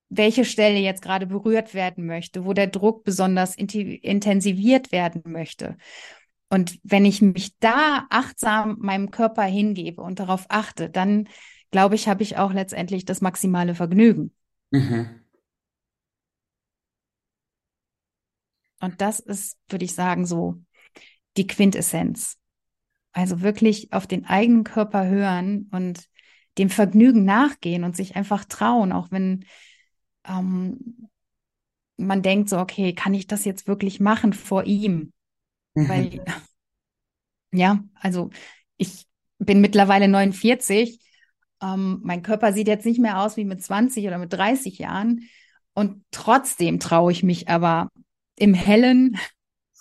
welche 0.09 0.45
Stelle 0.45 0.79
jetzt 0.79 1.03
gerade 1.03 1.27
berührt 1.27 1.75
werden 1.75 2.07
möchte, 2.07 2.45
wo 2.45 2.53
der 2.53 2.69
Druck 2.69 3.05
besonders 3.05 3.55
intensiviert 3.57 4.91
werden 4.93 5.23
möchte. 5.27 5.77
Und 6.51 6.79
wenn 6.83 7.05
ich 7.05 7.21
mich 7.21 7.59
da 7.59 8.07
achtsam 8.09 8.79
meinem 8.81 9.11
Körper 9.11 9.43
hingebe 9.43 10.01
und 10.01 10.19
darauf 10.19 10.47
achte, 10.49 10.89
dann 10.89 11.29
glaube 11.71 11.95
ich, 11.95 12.09
habe 12.09 12.23
ich 12.23 12.39
auch 12.39 12.53
letztendlich 12.53 13.05
das 13.05 13.21
maximale 13.21 13.75
Vergnügen. 13.75 14.33
Mhm. 14.71 15.21
Und 18.81 19.01
das 19.01 19.21
ist, 19.21 19.59
würde 19.69 19.85
ich 19.85 19.95
sagen, 19.95 20.25
so 20.25 20.63
die 21.37 21.47
Quintessenz. 21.47 22.39
Also 23.13 23.43
wirklich 23.43 23.93
auf 23.93 24.07
den 24.07 24.25
eigenen 24.25 24.65
Körper 24.65 25.07
hören 25.07 25.69
und 25.73 26.09
dem 26.57 26.71
Vergnügen 26.71 27.25
nachgehen 27.25 27.85
und 27.85 27.97
sich 27.97 28.17
einfach 28.17 28.45
trauen, 28.45 28.93
auch 28.93 29.11
wenn 29.11 29.45
ähm, 30.29 31.09
man 31.97 32.23
denkt 32.23 32.49
so, 32.49 32.59
okay, 32.59 32.95
kann 32.95 33.15
ich 33.15 33.27
das 33.27 33.45
jetzt 33.45 33.67
wirklich 33.67 34.01
machen 34.01 34.33
vor 34.33 34.65
ihm? 34.65 35.13
Mhm. 35.75 35.89
Weil, 35.89 36.25
ja, 37.53 37.83
also 37.95 38.31
ich 38.77 39.07
bin 39.39 39.61
mittlerweile 39.61 40.09
49. 40.09 41.01
Ähm, 41.61 42.01
mein 42.03 42.23
Körper 42.23 42.53
sieht 42.53 42.69
jetzt 42.69 42.87
nicht 42.87 43.01
mehr 43.01 43.21
aus 43.21 43.37
wie 43.37 43.45
mit 43.45 43.63
20 43.63 44.07
oder 44.07 44.19
mit 44.19 44.33
30 44.33 44.79
Jahren. 44.79 45.29
Und 45.75 46.05
trotzdem 46.11 46.81
traue 46.81 47.13
ich 47.13 47.23
mich 47.23 47.49
aber 47.49 47.91
im 48.37 48.55
Hellen 48.55 49.17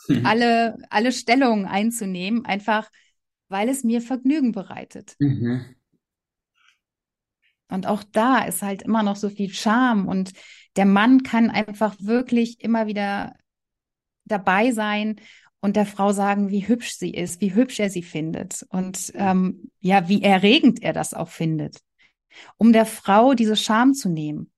mhm. 0.07 0.25
alle, 0.25 0.77
alle 0.89 1.11
Stellungen 1.11 1.65
einzunehmen, 1.65 2.45
einfach 2.45 2.89
weil 3.49 3.69
es 3.69 3.83
mir 3.83 4.01
Vergnügen 4.01 4.51
bereitet. 4.51 5.15
Mhm. 5.19 5.65
Und 7.69 7.85
auch 7.87 8.03
da 8.03 8.39
ist 8.39 8.61
halt 8.61 8.81
immer 8.81 9.03
noch 9.03 9.15
so 9.15 9.29
viel 9.29 9.49
Charme 9.53 10.07
und 10.07 10.31
der 10.75 10.85
Mann 10.85 11.23
kann 11.23 11.49
einfach 11.49 11.95
wirklich 11.99 12.61
immer 12.61 12.87
wieder 12.87 13.35
dabei 14.25 14.71
sein 14.71 15.19
und 15.59 15.75
der 15.75 15.85
Frau 15.85 16.13
sagen, 16.13 16.49
wie 16.49 16.67
hübsch 16.67 16.93
sie 16.93 17.11
ist, 17.11 17.41
wie 17.41 17.53
hübsch 17.53 17.79
er 17.79 17.89
sie 17.89 18.03
findet 18.03 18.65
und 18.69 19.11
ähm, 19.15 19.71
ja, 19.79 20.07
wie 20.07 20.21
erregend 20.21 20.81
er 20.81 20.93
das 20.93 21.13
auch 21.13 21.29
findet, 21.29 21.81
um 22.57 22.71
der 22.71 22.85
Frau 22.85 23.33
diese 23.33 23.55
Scham 23.55 23.93
zu 23.93 24.09
nehmen. 24.09 24.51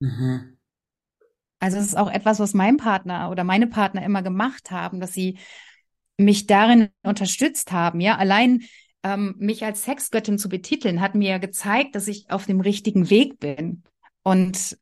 Mhm. 0.00 0.58
Also 1.60 1.78
es 1.78 1.86
ist 1.86 1.96
auch 1.96 2.10
etwas, 2.10 2.40
was 2.40 2.54
mein 2.54 2.76
Partner 2.76 3.30
oder 3.30 3.44
meine 3.44 3.68
Partner 3.68 4.02
immer 4.02 4.22
gemacht 4.22 4.72
haben, 4.72 4.98
dass 4.98 5.12
sie 5.12 5.38
mich 6.16 6.46
darin 6.46 6.88
unterstützt 7.04 7.70
haben. 7.70 8.00
Ja, 8.00 8.16
allein 8.16 8.62
ähm, 9.02 9.34
mich 9.38 9.64
als 9.64 9.84
Sexgöttin 9.84 10.38
zu 10.38 10.48
betiteln, 10.48 11.00
hat 11.00 11.14
mir 11.14 11.38
gezeigt, 11.38 11.94
dass 11.94 12.08
ich 12.08 12.30
auf 12.30 12.46
dem 12.46 12.60
richtigen 12.60 13.10
Weg 13.10 13.38
bin. 13.40 13.82
Und 14.22 14.78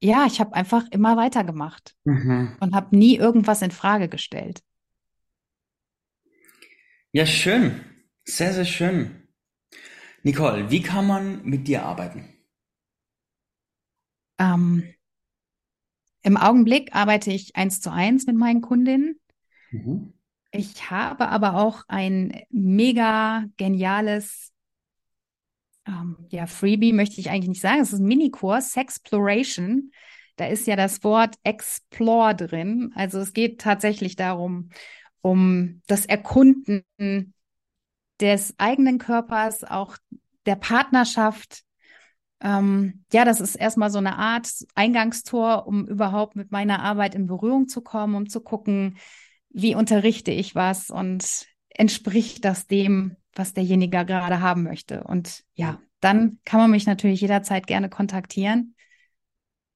ja, 0.00 0.26
ich 0.26 0.40
habe 0.40 0.54
einfach 0.54 0.84
immer 0.90 1.16
weitergemacht 1.16 1.96
mhm. 2.04 2.56
und 2.60 2.74
habe 2.74 2.96
nie 2.96 3.16
irgendwas 3.16 3.62
in 3.62 3.70
Frage 3.70 4.08
gestellt. 4.08 4.62
Ja, 7.12 7.26
schön. 7.26 7.80
Sehr, 8.24 8.52
sehr 8.52 8.64
schön. 8.64 9.28
Nicole, 10.22 10.70
wie 10.70 10.82
kann 10.82 11.06
man 11.06 11.44
mit 11.44 11.68
dir 11.68 11.84
arbeiten? 11.84 12.34
Ähm, 14.38 14.94
im 16.22 16.36
Augenblick 16.36 16.94
arbeite 16.94 17.30
ich 17.30 17.54
eins 17.54 17.80
zu 17.80 17.92
eins 17.92 18.26
mit 18.26 18.36
meinen 18.36 18.62
Kundinnen. 18.62 19.20
Mhm. 19.70 20.14
Ich 20.56 20.88
habe 20.88 21.28
aber 21.30 21.56
auch 21.56 21.82
ein 21.88 22.42
mega 22.48 23.44
geniales 23.56 24.52
ähm, 25.86 26.16
ja, 26.30 26.46
Freebie 26.46 26.92
möchte 26.92 27.20
ich 27.20 27.30
eigentlich 27.30 27.48
nicht 27.48 27.60
sagen. 27.60 27.80
Es 27.80 27.92
ist 27.92 28.00
ein 28.00 28.06
Minikurs, 28.06 28.72
Sexploration. 28.72 29.92
Da 30.36 30.46
ist 30.46 30.66
ja 30.66 30.76
das 30.76 31.04
Wort 31.04 31.36
Explore 31.42 32.34
drin. 32.34 32.92
Also 32.94 33.18
es 33.18 33.32
geht 33.32 33.60
tatsächlich 33.60 34.16
darum, 34.16 34.70
um 35.20 35.82
das 35.86 36.06
Erkunden 36.06 36.84
des 38.20 38.54
eigenen 38.58 38.98
Körpers, 38.98 39.64
auch 39.64 39.96
der 40.46 40.56
Partnerschaft, 40.56 41.62
Ähm, 42.42 43.04
ja, 43.12 43.24
das 43.24 43.40
ist 43.40 43.54
erstmal 43.56 43.90
so 43.90 43.98
eine 43.98 44.16
Art 44.18 44.48
Eingangstor, 44.74 45.66
um 45.66 45.86
überhaupt 45.88 46.36
mit 46.36 46.52
meiner 46.52 46.82
Arbeit 46.82 47.14
in 47.14 47.26
Berührung 47.26 47.68
zu 47.68 47.80
kommen, 47.82 48.14
um 48.14 48.28
zu 48.28 48.40
gucken, 48.40 48.98
wie 49.54 49.76
unterrichte 49.76 50.32
ich 50.32 50.54
was 50.54 50.90
und 50.90 51.46
entspricht 51.70 52.44
das 52.44 52.66
dem, 52.66 53.16
was 53.34 53.54
derjenige 53.54 54.04
gerade 54.04 54.40
haben 54.40 54.64
möchte. 54.64 55.04
Und 55.04 55.44
ja, 55.54 55.80
dann 56.00 56.38
kann 56.44 56.60
man 56.60 56.70
mich 56.70 56.86
natürlich 56.86 57.20
jederzeit 57.20 57.66
gerne 57.66 57.88
kontaktieren 57.88 58.74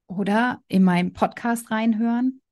oder 0.08 0.60
in 0.68 0.82
meinem 0.82 1.12
Podcast 1.12 1.70
reinhören. 1.70 2.42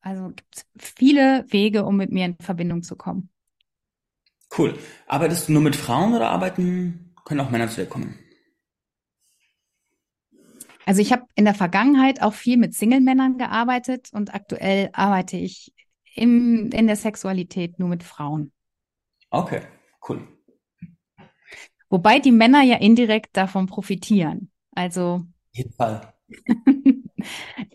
Also 0.00 0.28
gibt 0.28 0.56
es 0.56 0.66
viele 0.78 1.44
Wege, 1.48 1.84
um 1.84 1.96
mit 1.96 2.12
mir 2.12 2.24
in 2.24 2.36
Verbindung 2.40 2.82
zu 2.82 2.94
kommen. 2.94 3.28
Cool. 4.56 4.78
Arbeitest 5.08 5.48
du 5.48 5.52
nur 5.52 5.62
mit 5.62 5.74
Frauen 5.74 6.14
oder 6.14 6.30
arbeiten 6.30 7.14
können 7.24 7.40
auch 7.40 7.50
Männer 7.50 7.68
zu 7.68 7.80
dir 7.80 7.88
kommen? 7.88 8.16
Also 10.84 11.02
ich 11.02 11.12
habe 11.12 11.24
in 11.34 11.44
der 11.44 11.54
Vergangenheit 11.54 12.22
auch 12.22 12.34
viel 12.34 12.56
mit 12.56 12.74
Single-Männern 12.74 13.38
gearbeitet 13.38 14.10
und 14.12 14.32
aktuell 14.32 14.90
arbeite 14.92 15.36
ich 15.36 15.72
im, 16.16 16.70
in 16.72 16.86
der 16.86 16.96
Sexualität 16.96 17.78
nur 17.78 17.88
mit 17.88 18.02
Frauen. 18.02 18.52
Okay, 19.30 19.62
cool. 20.08 20.26
Wobei 21.88 22.18
die 22.18 22.32
Männer 22.32 22.62
ja 22.62 22.76
indirekt 22.76 23.36
davon 23.36 23.66
profitieren. 23.66 24.50
Also. 24.72 25.24
jeden 25.52 25.72
Fall. 25.72 26.12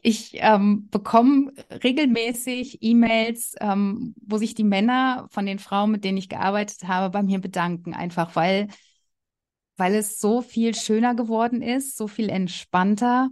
ich 0.02 0.32
ähm, 0.36 0.90
bekomme 0.90 1.54
regelmäßig 1.84 2.80
E-Mails, 2.82 3.56
ähm, 3.62 4.14
wo 4.22 4.38
sich 4.38 4.54
die 4.54 4.66
Männer 4.66 5.28
von 5.32 5.46
den 5.46 5.60
Frauen, 5.60 5.92
mit 5.92 6.04
denen 6.04 6.18
ich 6.18 6.30
gearbeitet 6.30 6.88
habe, 6.88 7.10
bei 7.10 7.24
mir 7.24 7.40
bedanken, 7.40 7.94
einfach 7.94 8.36
weil 8.36 8.68
weil 9.82 9.96
es 9.96 10.20
so 10.20 10.42
viel 10.42 10.76
schöner 10.76 11.16
geworden 11.16 11.64
ist, 11.64 11.98
so 11.98 12.08
viel 12.08 12.30
entspannter 12.30 13.30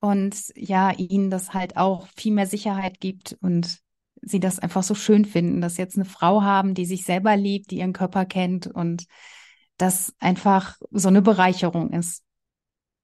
und 0.00 0.52
ja, 0.54 0.90
ihnen 0.90 1.30
das 1.30 1.54
halt 1.54 1.78
auch 1.78 2.08
viel 2.14 2.34
mehr 2.34 2.46
Sicherheit 2.46 3.00
gibt 3.00 3.38
und 3.40 3.78
sie 4.22 4.40
das 4.40 4.58
einfach 4.58 4.82
so 4.82 4.94
schön 4.94 5.24
finden, 5.24 5.60
dass 5.60 5.76
jetzt 5.76 5.96
eine 5.96 6.04
Frau 6.04 6.42
haben, 6.42 6.74
die 6.74 6.86
sich 6.86 7.04
selber 7.04 7.36
liebt, 7.36 7.70
die 7.70 7.78
ihren 7.78 7.92
Körper 7.92 8.24
kennt 8.24 8.66
und 8.66 9.04
das 9.76 10.14
einfach 10.20 10.78
so 10.90 11.08
eine 11.08 11.22
Bereicherung 11.22 11.90
ist. 11.90 12.22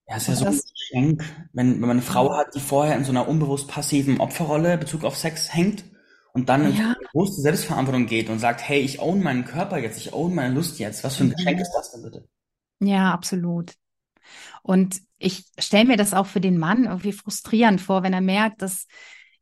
Ja, 0.06 0.16
ist 0.16 0.28
ja 0.28 0.36
so 0.36 0.46
ein 0.46 0.60
Geschenk, 0.60 1.24
wenn, 1.52 1.72
wenn 1.72 1.80
man 1.80 1.90
eine 1.90 2.02
Frau 2.02 2.34
hat, 2.34 2.54
die 2.54 2.60
vorher 2.60 2.96
in 2.96 3.04
so 3.04 3.10
einer 3.10 3.28
unbewusst 3.28 3.68
passiven 3.68 4.20
Opferrolle 4.20 4.74
in 4.74 4.80
Bezug 4.80 5.04
auf 5.04 5.16
Sex 5.16 5.52
hängt 5.52 5.84
und 6.32 6.48
dann 6.48 6.70
in 6.70 6.76
ja. 6.76 6.94
bewusste 7.12 7.42
Selbstverantwortung 7.42 8.06
geht 8.06 8.30
und 8.30 8.38
sagt, 8.38 8.66
hey, 8.66 8.80
ich 8.80 9.00
own 9.00 9.22
meinen 9.22 9.44
Körper 9.44 9.78
jetzt, 9.78 9.98
ich 9.98 10.12
own 10.12 10.34
meine 10.34 10.54
Lust 10.54 10.78
jetzt. 10.78 11.04
Was 11.04 11.16
für 11.16 11.24
ein 11.24 11.34
Geschenk 11.34 11.56
mhm. 11.56 11.62
ist 11.62 11.72
das 11.72 11.92
denn 11.92 12.02
bitte? 12.02 12.28
Ja, 12.80 13.12
absolut. 13.12 13.74
Und 14.62 15.00
ich 15.18 15.46
stelle 15.58 15.86
mir 15.86 15.96
das 15.96 16.14
auch 16.14 16.26
für 16.26 16.40
den 16.40 16.58
Mann 16.58 16.84
irgendwie 16.84 17.12
frustrierend 17.12 17.80
vor, 17.80 18.02
wenn 18.02 18.12
er 18.12 18.20
merkt, 18.20 18.62
dass 18.62 18.86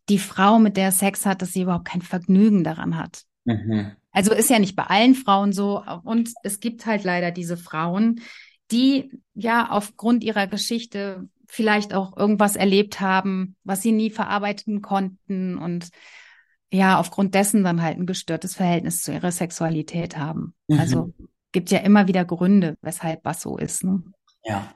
die 0.09 0.19
Frau, 0.19 0.59
mit 0.59 0.77
der 0.77 0.87
er 0.87 0.93
Sex 0.93 1.27
hat, 1.27 1.43
dass 1.43 1.53
sie 1.53 1.63
überhaupt 1.63 1.87
kein 1.87 2.03
Vergnügen 2.03 2.65
daran 2.65 2.97
hat. 2.97 3.25
Mhm. 3.45 3.93
Also 4.13 4.33
ist 4.33 4.51
ja 4.51 4.59
nicht 4.59 4.77
bei 4.77 4.85
allen 4.85 5.15
Frauen 5.15 5.53
so. 5.53 5.83
Und 6.05 6.33
es 6.43 6.61
gibt 6.61 6.87
halt 6.87 7.05
leider 7.05 7.31
diese 7.31 7.57
Frauen, 7.57 8.21
die 8.71 9.11
ja 9.35 9.71
aufgrund 9.71 10.25
ihrer 10.25 10.47
Geschichte 10.47 11.29
vielleicht 11.49 11.95
auch 11.95 12.17
irgendwas 12.17 12.57
erlebt 12.57 13.01
haben, 13.01 13.57
was 13.63 13.83
sie 13.83 13.93
nie 13.93 14.11
verarbeiten 14.11 14.83
konnten 14.83 15.59
und 15.59 15.91
ja, 16.73 16.99
aufgrund 16.99 17.35
dessen 17.35 17.63
dann 17.63 17.81
halt 17.81 17.97
ein 17.97 18.07
gestörtes 18.07 18.57
Verhältnis 18.57 19.03
zu 19.03 19.13
ihrer 19.13 19.31
Sexualität 19.31 20.17
haben. 20.17 20.55
Mhm. 20.67 20.81
Also 20.81 21.15
gibt 21.53 21.71
ja 21.71 21.79
immer 21.79 22.09
wieder 22.09 22.25
Gründe, 22.25 22.77
weshalb 22.83 23.25
was 23.25 23.41
so 23.41 23.57
ist. 23.57 23.85
Ne? 23.85 24.03
Ja. 24.45 24.75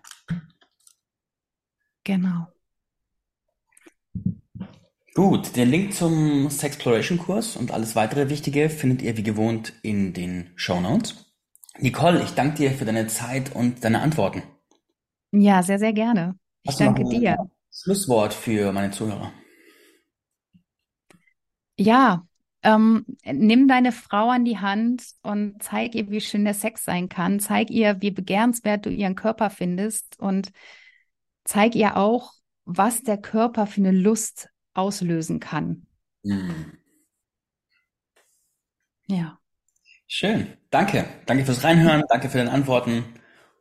Genau. 2.05 2.47
Gut, 5.14 5.56
den 5.56 5.70
Link 5.70 5.92
zum 5.92 6.48
Sexploration-Kurs 6.48 7.56
und 7.56 7.72
alles 7.72 7.96
weitere 7.96 8.30
Wichtige 8.30 8.70
findet 8.70 9.02
ihr 9.02 9.16
wie 9.16 9.24
gewohnt 9.24 9.72
in 9.82 10.12
den 10.12 10.50
Show 10.54 10.80
Notes. 10.80 11.34
Nicole, 11.78 12.22
ich 12.22 12.30
danke 12.30 12.56
dir 12.56 12.70
für 12.70 12.84
deine 12.84 13.08
Zeit 13.08 13.54
und 13.54 13.84
deine 13.84 14.02
Antworten. 14.02 14.42
Ja, 15.32 15.62
sehr, 15.62 15.80
sehr 15.80 15.92
gerne. 15.92 16.36
Ich 16.62 16.70
Hast 16.72 16.80
danke 16.80 17.04
dir. 17.04 17.36
Schlusswort 17.72 18.34
für 18.34 18.72
meine 18.72 18.92
Zuhörer. 18.92 19.32
Ja, 21.76 22.26
ähm, 22.62 23.04
nimm 23.24 23.66
deine 23.66 23.90
Frau 23.90 24.28
an 24.28 24.44
die 24.44 24.58
Hand 24.58 25.02
und 25.22 25.62
zeig 25.62 25.94
ihr, 25.94 26.11
wie 26.11 26.20
schön 26.20 26.44
der 26.44 26.54
Sex 26.54 26.84
sein 26.84 27.08
kann. 27.08 27.40
Zeig 27.40 27.70
ihr, 27.70 28.00
wie 28.00 28.11
begehrenswert 28.11 28.86
du 28.86 28.90
ihren 28.90 29.14
Körper 29.16 29.50
findest 29.50 30.20
und 30.20 30.52
zeig 31.44 31.74
ihr 31.74 31.96
auch, 31.96 32.32
was 32.64 33.02
der 33.02 33.18
Körper 33.18 33.66
für 33.66 33.80
eine 33.80 33.92
Lust 33.92 34.50
auslösen 34.75 35.41
kann. 35.41 35.87
Mhm. 36.23 36.79
Ja. 39.07 39.39
Schön. 40.07 40.57
Danke. 40.71 41.05
Danke 41.27 41.45
fürs 41.45 41.64
Reinhören. 41.64 42.03
Danke 42.09 42.29
für 42.29 42.39
deine 42.39 42.53
Antworten. 42.53 43.05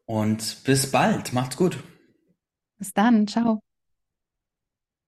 Und 0.05 0.63
bis 0.63 0.91
bald. 0.91 1.33
Macht's 1.33 1.57
gut. 1.57 1.77
Bis 2.77 2.93
dann. 2.93 3.27
Ciao. 3.27 3.61